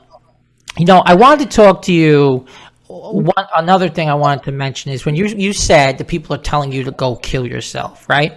you 0.76 0.86
know 0.86 1.02
I 1.04 1.14
wanted 1.16 1.50
to 1.50 1.56
talk 1.56 1.82
to 1.82 1.92
you. 1.92 2.46
One 2.86 3.46
another 3.56 3.88
thing 3.88 4.08
I 4.08 4.14
wanted 4.14 4.44
to 4.44 4.52
mention 4.52 4.92
is 4.92 5.04
when 5.04 5.16
you 5.16 5.26
you 5.26 5.52
said 5.52 5.98
that 5.98 6.06
people 6.06 6.36
are 6.36 6.42
telling 6.42 6.70
you 6.70 6.84
to 6.84 6.92
go 6.92 7.16
kill 7.16 7.44
yourself, 7.44 8.08
right? 8.08 8.32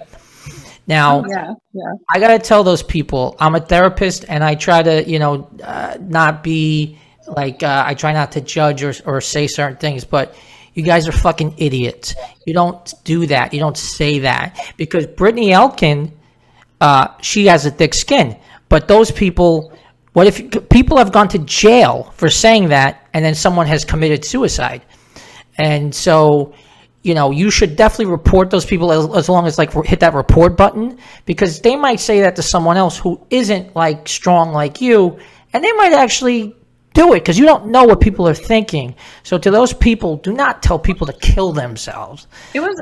Now, 0.88 1.24
yeah 1.30 1.54
yeah 1.74 1.92
I 2.10 2.20
gotta 2.20 2.40
tell 2.40 2.64
those 2.64 2.82
people 2.82 3.36
I'm 3.40 3.54
a 3.54 3.60
therapist, 3.60 4.26
and 4.28 4.44
I 4.44 4.56
try 4.56 4.82
to, 4.82 5.08
you 5.08 5.20
know, 5.20 5.48
uh, 5.64 5.98
not 6.02 6.42
be 6.44 6.98
like 7.36 7.64
uh, 7.64 7.84
I 7.86 7.94
try 7.94 8.14
not 8.14 8.34
to 8.34 8.42
judge 8.42 8.84
or 8.84 8.94
or 9.06 9.22
say 9.22 9.48
certain 9.48 9.78
things, 9.78 10.04
but 10.06 10.36
you 10.74 10.84
guys 10.84 11.08
are 11.08 11.12
fucking 11.12 11.56
idiots. 11.58 12.16
You 12.46 12.54
don't 12.54 12.94
do 13.04 13.26
that. 13.28 13.54
You 13.54 13.60
don't 13.60 13.78
say 13.78 14.20
that 14.20 14.58
because 14.78 15.06
Brittney 15.08 15.52
Elkin, 15.52 16.18
uh, 16.80 17.08
she 17.22 17.48
has 17.48 17.66
a 17.66 17.72
thick 17.72 17.94
skin. 17.94 18.38
but 18.70 18.88
those 18.88 19.12
people, 19.12 19.74
what 20.14 20.28
if 20.28 20.70
people 20.70 20.98
have 20.98 21.12
gone 21.12 21.28
to 21.30 21.40
jail 21.40 22.14
for 22.16 22.30
saying 22.30 22.70
that, 22.70 23.08
and 23.14 23.24
then 23.24 23.36
someone 23.36 23.68
has 23.68 23.84
committed 23.84 24.24
suicide, 24.24 24.82
and 25.58 25.94
so 25.94 26.54
you 27.04 27.16
know, 27.16 27.32
you 27.32 27.50
should 27.50 27.76
definitely 27.76 28.12
report 28.12 28.52
those 28.52 28.66
people 28.66 28.92
as, 28.92 29.18
as, 29.18 29.28
long 29.28 29.48
as 29.48 29.58
like 29.58 29.74
hit 29.86 30.00
that 30.02 30.14
report 30.14 30.56
button 30.56 31.00
because 31.26 31.60
they 31.62 31.76
might 31.76 32.00
say 32.00 32.22
that 32.22 32.36
to 32.36 32.44
someone 32.44 32.78
else 32.78 32.96
who 32.98 33.20
isn't 33.32 33.76
like 33.76 34.08
strong 34.08 34.52
like 34.52 34.82
you, 34.82 35.18
and 35.52 35.64
they 35.64 35.72
might 35.74 35.94
actually 35.94 36.56
do 36.94 37.14
it 37.14 37.20
because 37.20 37.38
you 37.38 37.46
don't 37.46 37.68
know 37.68 37.84
what 37.86 38.02
people 38.02 38.28
are 38.28 38.34
thinking. 38.34 38.96
So 39.24 39.38
to 39.38 39.52
those 39.52 39.74
people, 39.74 40.18
do 40.18 40.34
not 40.34 40.62
tell 40.62 40.80
people 40.80 41.08
to 41.08 41.14
kill 41.14 41.52
themselves. 41.52 42.28
It 42.54 42.60
was 42.60 42.82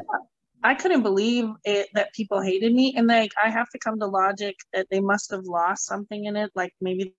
I 0.63 0.75
couldn't 0.75 1.03
believe 1.03 1.49
it 1.63 1.87
that 1.93 2.13
people 2.13 2.41
hated 2.41 2.73
me, 2.73 2.93
and 2.97 3.07
like 3.07 3.31
I 3.41 3.49
have 3.49 3.69
to 3.69 3.79
come 3.79 3.99
to 3.99 4.07
logic 4.07 4.55
that 4.73 4.87
they 4.91 4.99
must 4.99 5.31
have 5.31 5.45
lost 5.45 5.85
something 5.85 6.25
in 6.25 6.35
it, 6.35 6.51
like 6.55 6.73
maybe. 6.81 7.15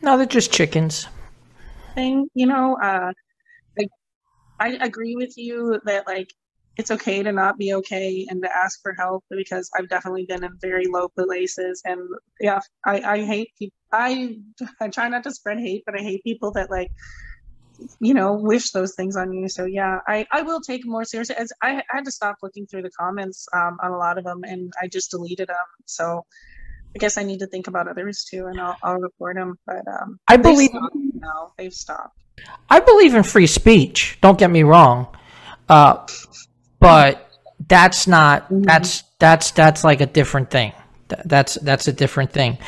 No, 0.00 0.16
they're 0.16 0.26
just 0.26 0.52
chickens. 0.52 1.06
Thing, 1.94 2.28
you 2.34 2.46
know, 2.46 2.76
uh, 2.82 3.12
like 3.78 3.90
I 4.58 4.78
agree 4.80 5.14
with 5.14 5.34
you 5.36 5.78
that 5.84 6.06
like 6.06 6.32
it's 6.76 6.90
okay 6.90 7.22
to 7.22 7.32
not 7.32 7.58
be 7.58 7.74
okay 7.74 8.26
and 8.28 8.42
to 8.42 8.48
ask 8.54 8.80
for 8.82 8.94
help 8.98 9.24
because 9.30 9.70
I've 9.76 9.88
definitely 9.88 10.26
been 10.26 10.42
in 10.42 10.56
very 10.60 10.86
low 10.86 11.08
places 11.08 11.82
and 11.84 12.00
yeah, 12.40 12.60
I, 12.86 13.00
I 13.00 13.24
hate 13.24 13.50
people. 13.58 13.76
I 13.92 14.36
I 14.80 14.88
try 14.88 15.08
not 15.08 15.24
to 15.24 15.32
spread 15.32 15.58
hate, 15.58 15.82
but 15.84 15.94
I 15.98 16.02
hate 16.02 16.24
people 16.24 16.52
that 16.52 16.70
like 16.70 16.90
you 18.00 18.14
know 18.14 18.34
wish 18.34 18.70
those 18.70 18.94
things 18.94 19.16
on 19.16 19.32
you. 19.32 19.48
So 19.48 19.64
yeah 19.64 19.98
i 20.06 20.26
i 20.32 20.42
will 20.42 20.60
take 20.60 20.86
more 20.86 21.04
seriously. 21.04 21.36
As 21.36 21.52
i, 21.62 21.76
I 21.76 21.82
had 21.96 22.04
to 22.04 22.12
stop 22.12 22.36
looking 22.42 22.66
through 22.66 22.82
the 22.82 22.90
comments 22.90 23.46
um, 23.52 23.78
on 23.82 23.90
a 23.90 23.98
lot 23.98 24.18
of 24.18 24.24
them 24.24 24.42
and 24.44 24.72
i 24.80 24.88
just 24.88 25.10
deleted 25.10 25.48
them. 25.48 25.56
So 25.86 26.24
i 26.94 26.98
guess 26.98 27.18
i 27.18 27.22
need 27.22 27.40
to 27.40 27.46
think 27.46 27.66
about 27.68 27.88
others 27.88 28.24
too 28.30 28.46
and 28.46 28.60
i'll, 28.60 28.76
I'll 28.82 28.98
report 28.98 29.36
them 29.36 29.58
but 29.66 29.82
um 29.88 30.20
i 30.28 30.36
believe 30.36 30.70
now. 31.22 31.52
They've 31.56 31.72
stopped. 31.72 32.16
I 32.68 32.80
believe 32.80 33.14
in 33.14 33.22
free 33.22 33.46
speech. 33.46 34.18
Don't 34.20 34.38
get 34.38 34.50
me 34.50 34.62
wrong. 34.62 35.06
Uh 35.68 36.06
but 36.82 37.30
that's 37.68 38.06
not 38.06 38.44
mm-hmm. 38.44 38.62
that's 38.62 39.04
that's 39.18 39.50
that's 39.52 39.84
like 39.84 40.00
a 40.00 40.06
different 40.06 40.50
thing 40.50 40.72
that's 41.24 41.54
that's 41.54 41.88
a 41.88 41.92
different 41.92 42.32
thing 42.32 42.58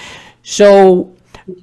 so 0.42 1.14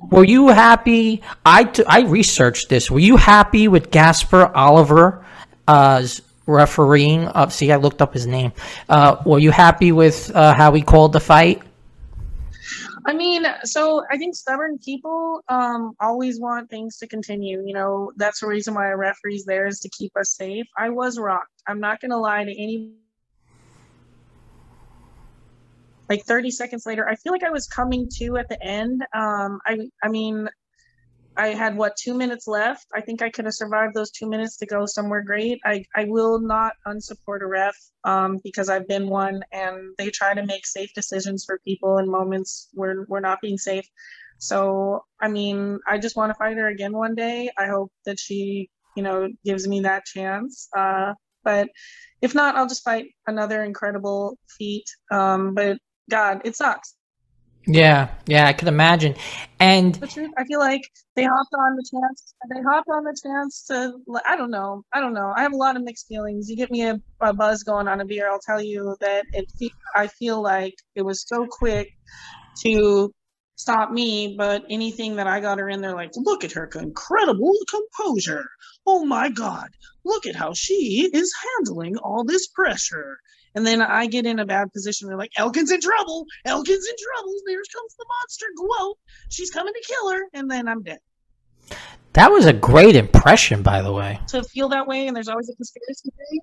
were 0.10 0.24
you 0.24 0.50
happy? 0.50 1.22
I, 1.46 1.64
t- 1.64 1.84
I 1.88 2.02
researched 2.02 2.70
this. 2.70 2.92
Were 2.92 3.00
you 3.00 3.18
happy 3.18 3.68
with 3.68 3.90
Gasper 3.90 4.52
Oliver 4.54 5.26
uh, 5.68 6.06
refereeing? 6.46 7.28
Uh, 7.28 7.50
see, 7.50 7.72
I 7.72 7.78
looked 7.78 8.02
up 8.02 8.14
his 8.14 8.28
name. 8.28 8.52
Uh, 8.88 9.18
were 9.26 9.40
you 9.40 9.52
happy 9.52 9.92
with 9.92 10.32
uh, 10.36 10.54
how 10.54 10.74
he 10.74 10.82
called 10.82 11.14
the 11.14 11.20
fight? 11.20 11.64
I 13.06 13.14
mean, 13.14 13.46
so 13.64 14.04
I 14.12 14.18
think 14.18 14.36
stubborn 14.36 14.78
people 14.78 15.42
um, 15.50 15.94
always 16.00 16.40
want 16.40 16.70
things 16.70 16.98
to 16.98 17.08
continue. 17.08 17.64
You 17.66 17.74
know, 17.74 18.12
that's 18.16 18.42
the 18.42 18.48
reason 18.48 18.76
why 18.76 18.90
a 18.90 18.96
referee's 18.96 19.46
there 19.46 19.66
is 19.66 19.80
to 19.80 19.90
keep 19.90 20.16
us 20.16 20.36
safe. 20.36 20.68
I 20.78 20.90
was 20.90 21.18
rocked. 21.18 21.64
I'm 21.68 21.80
not 21.80 22.00
going 22.00 22.12
to 22.12 22.18
lie 22.18 22.44
to 22.44 22.52
any 22.52 22.94
like 26.10 26.26
30 26.26 26.52
seconds 26.52 26.86
later 26.86 27.08
i 27.08 27.16
feel 27.16 27.32
like 27.32 27.44
i 27.44 27.50
was 27.50 27.68
coming 27.68 28.10
to 28.18 28.36
at 28.36 28.50
the 28.50 28.62
end 28.62 29.02
um 29.16 29.62
i 29.66 29.78
i 30.04 30.10
mean 30.10 30.50
i 31.38 31.48
had 31.48 31.76
what 31.76 31.96
two 31.96 32.14
minutes 32.14 32.48
left 32.48 32.86
i 32.94 33.02
think 33.02 33.22
i 33.22 33.30
could 33.30 33.46
have 33.46 33.54
survived 33.54 33.94
those 33.94 34.12
two 34.12 34.28
minutes 34.28 34.58
to 34.58 34.66
go 34.66 34.86
somewhere 34.86 35.24
great 35.24 35.60
i 35.66 35.84
i 35.96 36.06
will 36.06 36.40
not 36.40 36.74
unsupport 36.88 37.42
a 37.42 37.46
ref 37.46 37.76
um 38.04 38.40
because 38.44 38.70
i've 38.70 38.88
been 38.88 39.08
one 39.08 39.42
and 39.52 39.94
they 39.98 40.10
try 40.10 40.34
to 40.34 40.46
make 40.46 40.66
safe 40.66 40.94
decisions 40.94 41.46
for 41.46 41.60
people 41.66 41.98
in 41.98 42.10
moments 42.10 42.70
where 42.74 43.06
we're 43.08 43.20
not 43.20 43.42
being 43.42 43.58
safe 43.58 43.88
so 44.38 45.04
i 45.22 45.28
mean 45.28 45.80
i 45.88 45.98
just 45.98 46.16
want 46.16 46.30
to 46.30 46.36
fight 46.36 46.58
her 46.58 46.68
again 46.68 46.94
one 46.94 47.16
day 47.16 47.50
i 47.58 47.66
hope 47.68 47.92
that 48.06 48.20
she 48.20 48.70
you 48.96 49.04
know 49.04 49.30
gives 49.46 49.68
me 49.68 49.82
that 49.82 50.06
chance 50.06 50.68
uh 50.76 51.14
but 51.44 51.70
if 52.22 52.36
not, 52.36 52.56
I'll 52.56 52.68
just 52.68 52.84
fight 52.84 53.08
another 53.28 53.64
incredible 53.64 54.38
feat. 54.58 54.86
Um, 55.12 55.56
but 55.56 55.78
God, 56.10 56.42
it 56.46 56.56
sucks. 56.56 56.96
Yeah, 57.68 58.10
yeah, 58.28 58.48
I 58.48 58.54
could 58.54 58.68
imagine. 58.68 59.16
And 59.60 59.96
the 59.96 60.08
truth, 60.08 60.32
I 60.38 60.46
feel 60.46 60.60
like 60.60 60.82
they 61.16 61.24
hopped 61.24 61.54
on 61.54 61.76
the 61.76 61.86
chance. 61.92 62.34
They 62.50 62.62
hopped 62.62 62.90
on 62.90 63.04
the 63.04 63.16
chance 63.24 63.66
to. 63.68 63.94
I 64.26 64.36
don't 64.36 64.52
know. 64.52 64.84
I 64.94 65.00
don't 65.00 65.14
know. 65.14 65.32
I 65.36 65.44
have 65.44 65.54
a 65.54 65.58
lot 65.58 65.78
of 65.78 65.84
mixed 65.84 66.08
feelings. 66.08 66.50
You 66.50 66.56
get 66.56 66.72
me 66.72 66.84
a, 66.84 67.00
a 67.22 67.34
buzz 67.34 67.64
going 67.64 67.88
on 67.88 68.02
a 68.02 68.06
beer, 68.06 68.30
I'll 68.32 68.40
tell 68.40 68.62
you 68.62 68.96
that 69.02 69.26
it. 69.34 69.46
I 69.96 70.08
feel 70.08 70.42
like 70.42 70.74
it 70.96 71.04
was 71.04 71.24
so 71.28 71.46
quick 71.50 71.90
to 72.64 73.14
stop 73.56 73.92
me, 73.92 74.36
but 74.38 74.64
anything 74.70 75.16
that 75.18 75.28
I 75.28 75.40
got 75.40 75.60
her 75.60 75.70
in 75.70 75.82
there, 75.82 75.94
like, 75.94 76.12
look 76.16 76.44
at 76.44 76.54
her 76.54 76.70
incredible 76.76 77.54
composure. 77.70 78.46
Oh 78.88 79.06
my 79.06 79.30
God, 79.30 79.68
look 80.04 80.26
at 80.26 80.36
how 80.36 80.54
she 80.54 81.10
is 81.14 81.34
handling 81.58 81.98
all 81.98 82.24
this 82.24 82.48
pressure. 82.48 83.20
And 83.54 83.66
then 83.66 83.82
I 83.82 84.08
get 84.08 84.26
in 84.26 84.40
a 84.40 84.46
bad 84.46 84.72
position. 84.72 85.08
They're 85.08 85.18
like, 85.18 85.34
Elkin's 85.38 85.72
in 85.72 85.82
trouble. 85.82 86.26
Elkin's 86.46 86.88
in 86.88 86.96
trouble. 86.98 87.34
There 87.46 87.58
comes 87.58 87.96
the 87.96 88.06
monster 88.08 88.46
Glow. 88.56 88.94
She's 89.30 89.52
coming 89.52 89.74
to 89.74 89.84
kill 89.86 90.12
her. 90.12 90.22
And 90.34 90.50
then 90.50 90.68
I'm 90.68 90.84
dead. 90.84 91.00
That 92.14 92.32
was 92.32 92.46
a 92.46 92.54
great 92.54 92.96
impression, 92.96 93.62
by 93.62 93.82
the 93.82 93.92
way. 93.92 94.20
To 94.30 94.44
feel 94.44 94.70
that 94.70 94.86
way, 94.86 95.08
and 95.08 95.16
there's 95.16 95.30
always 95.30 95.50
a 95.50 95.56
conspiracy 95.56 96.12
theory. 96.12 96.42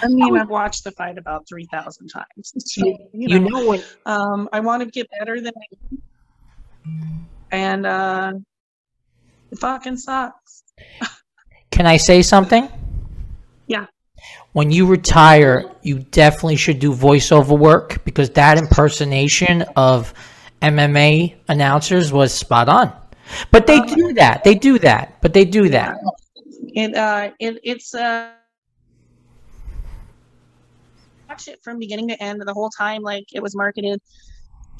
I 0.00 0.08
mean, 0.08 0.38
I've 0.38 0.48
watched 0.48 0.84
the 0.84 0.92
fight 0.92 1.18
about 1.18 1.46
3,000 1.48 2.08
times. 2.08 2.24
So, 2.58 2.86
you, 2.86 2.96
you 3.12 3.40
know, 3.40 3.48
know 3.48 3.66
what? 3.66 3.96
Um, 4.06 4.48
I 4.52 4.60
want 4.60 4.82
to 4.82 4.90
get 4.90 5.08
better 5.18 5.40
than 5.40 5.52
I 5.56 5.90
am. 6.86 7.26
And 7.50 7.86
uh, 7.86 8.32
it 9.50 9.58
fucking 9.58 9.98
sucks. 9.98 10.62
Can 11.70 11.86
I 11.86 11.96
say 11.96 12.22
something? 12.22 12.68
When 14.52 14.70
you 14.70 14.86
retire, 14.86 15.70
you 15.82 16.00
definitely 16.00 16.56
should 16.56 16.78
do 16.78 16.92
voiceover 16.92 17.58
work 17.58 18.04
because 18.04 18.30
that 18.30 18.58
impersonation 18.58 19.62
of 19.76 20.12
MMA 20.60 21.34
announcers 21.48 22.12
was 22.12 22.34
spot 22.34 22.68
on. 22.68 22.92
But 23.50 23.66
they 23.66 23.80
do 23.80 24.12
that. 24.14 24.44
They 24.44 24.54
do 24.54 24.78
that. 24.80 25.20
But 25.22 25.32
they 25.32 25.44
do 25.44 25.68
that. 25.70 25.96
It 26.74 26.94
uh 26.94 27.30
it 27.38 27.58
it's 27.64 27.94
uh 27.94 28.30
watch 31.28 31.48
it 31.48 31.62
from 31.62 31.78
beginning 31.78 32.08
to 32.08 32.22
end 32.22 32.42
the 32.44 32.52
whole 32.52 32.70
time 32.70 33.02
like 33.02 33.24
it 33.32 33.42
was 33.42 33.56
marketed 33.56 34.00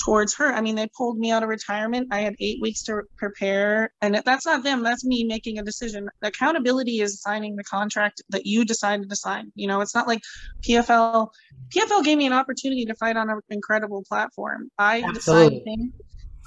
towards 0.04 0.34
her. 0.34 0.52
I 0.52 0.60
mean, 0.60 0.74
they 0.74 0.88
pulled 0.96 1.18
me 1.18 1.30
out 1.30 1.42
of 1.42 1.48
retirement. 1.48 2.08
I 2.10 2.20
had 2.20 2.34
eight 2.40 2.60
weeks 2.60 2.82
to 2.84 3.02
prepare, 3.16 3.92
and 4.00 4.20
that's 4.24 4.46
not 4.46 4.62
them. 4.62 4.82
That's 4.82 5.04
me 5.04 5.24
making 5.24 5.58
a 5.58 5.62
decision. 5.62 6.08
Accountability 6.22 7.00
is 7.00 7.20
signing 7.20 7.56
the 7.56 7.64
contract 7.64 8.22
that 8.30 8.46
you 8.46 8.64
decided 8.64 9.08
to 9.10 9.16
sign. 9.16 9.52
You 9.54 9.68
know, 9.68 9.80
it's 9.80 9.94
not 9.94 10.08
like 10.08 10.20
PFL. 10.62 11.28
PFL 11.74 12.04
gave 12.04 12.18
me 12.18 12.26
an 12.26 12.32
opportunity 12.32 12.84
to 12.86 12.94
fight 12.94 13.16
on 13.16 13.30
an 13.30 13.40
incredible 13.48 14.04
platform. 14.08 14.70
I 14.78 15.02
Absolutely. 15.02 15.62
decided. 15.64 15.92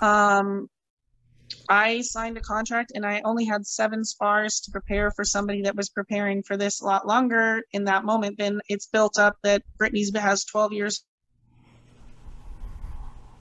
Um, 0.01 0.69
I 1.69 2.01
signed 2.01 2.37
a 2.37 2.41
contract 2.41 2.91
and 2.95 3.05
I 3.05 3.21
only 3.23 3.45
had 3.45 3.65
seven 3.65 4.03
spars 4.03 4.59
to 4.61 4.71
prepare 4.71 5.11
for 5.11 5.23
somebody 5.23 5.61
that 5.61 5.75
was 5.75 5.89
preparing 5.89 6.43
for 6.43 6.57
this 6.57 6.81
a 6.81 6.85
lot 6.85 7.07
longer 7.07 7.61
in 7.71 7.85
that 7.85 8.03
moment. 8.03 8.37
Then 8.37 8.61
it's 8.67 8.87
built 8.87 9.19
up 9.19 9.37
that 9.43 9.61
Brittney's 9.79 10.15
has 10.15 10.43
12 10.45 10.73
years 10.73 11.05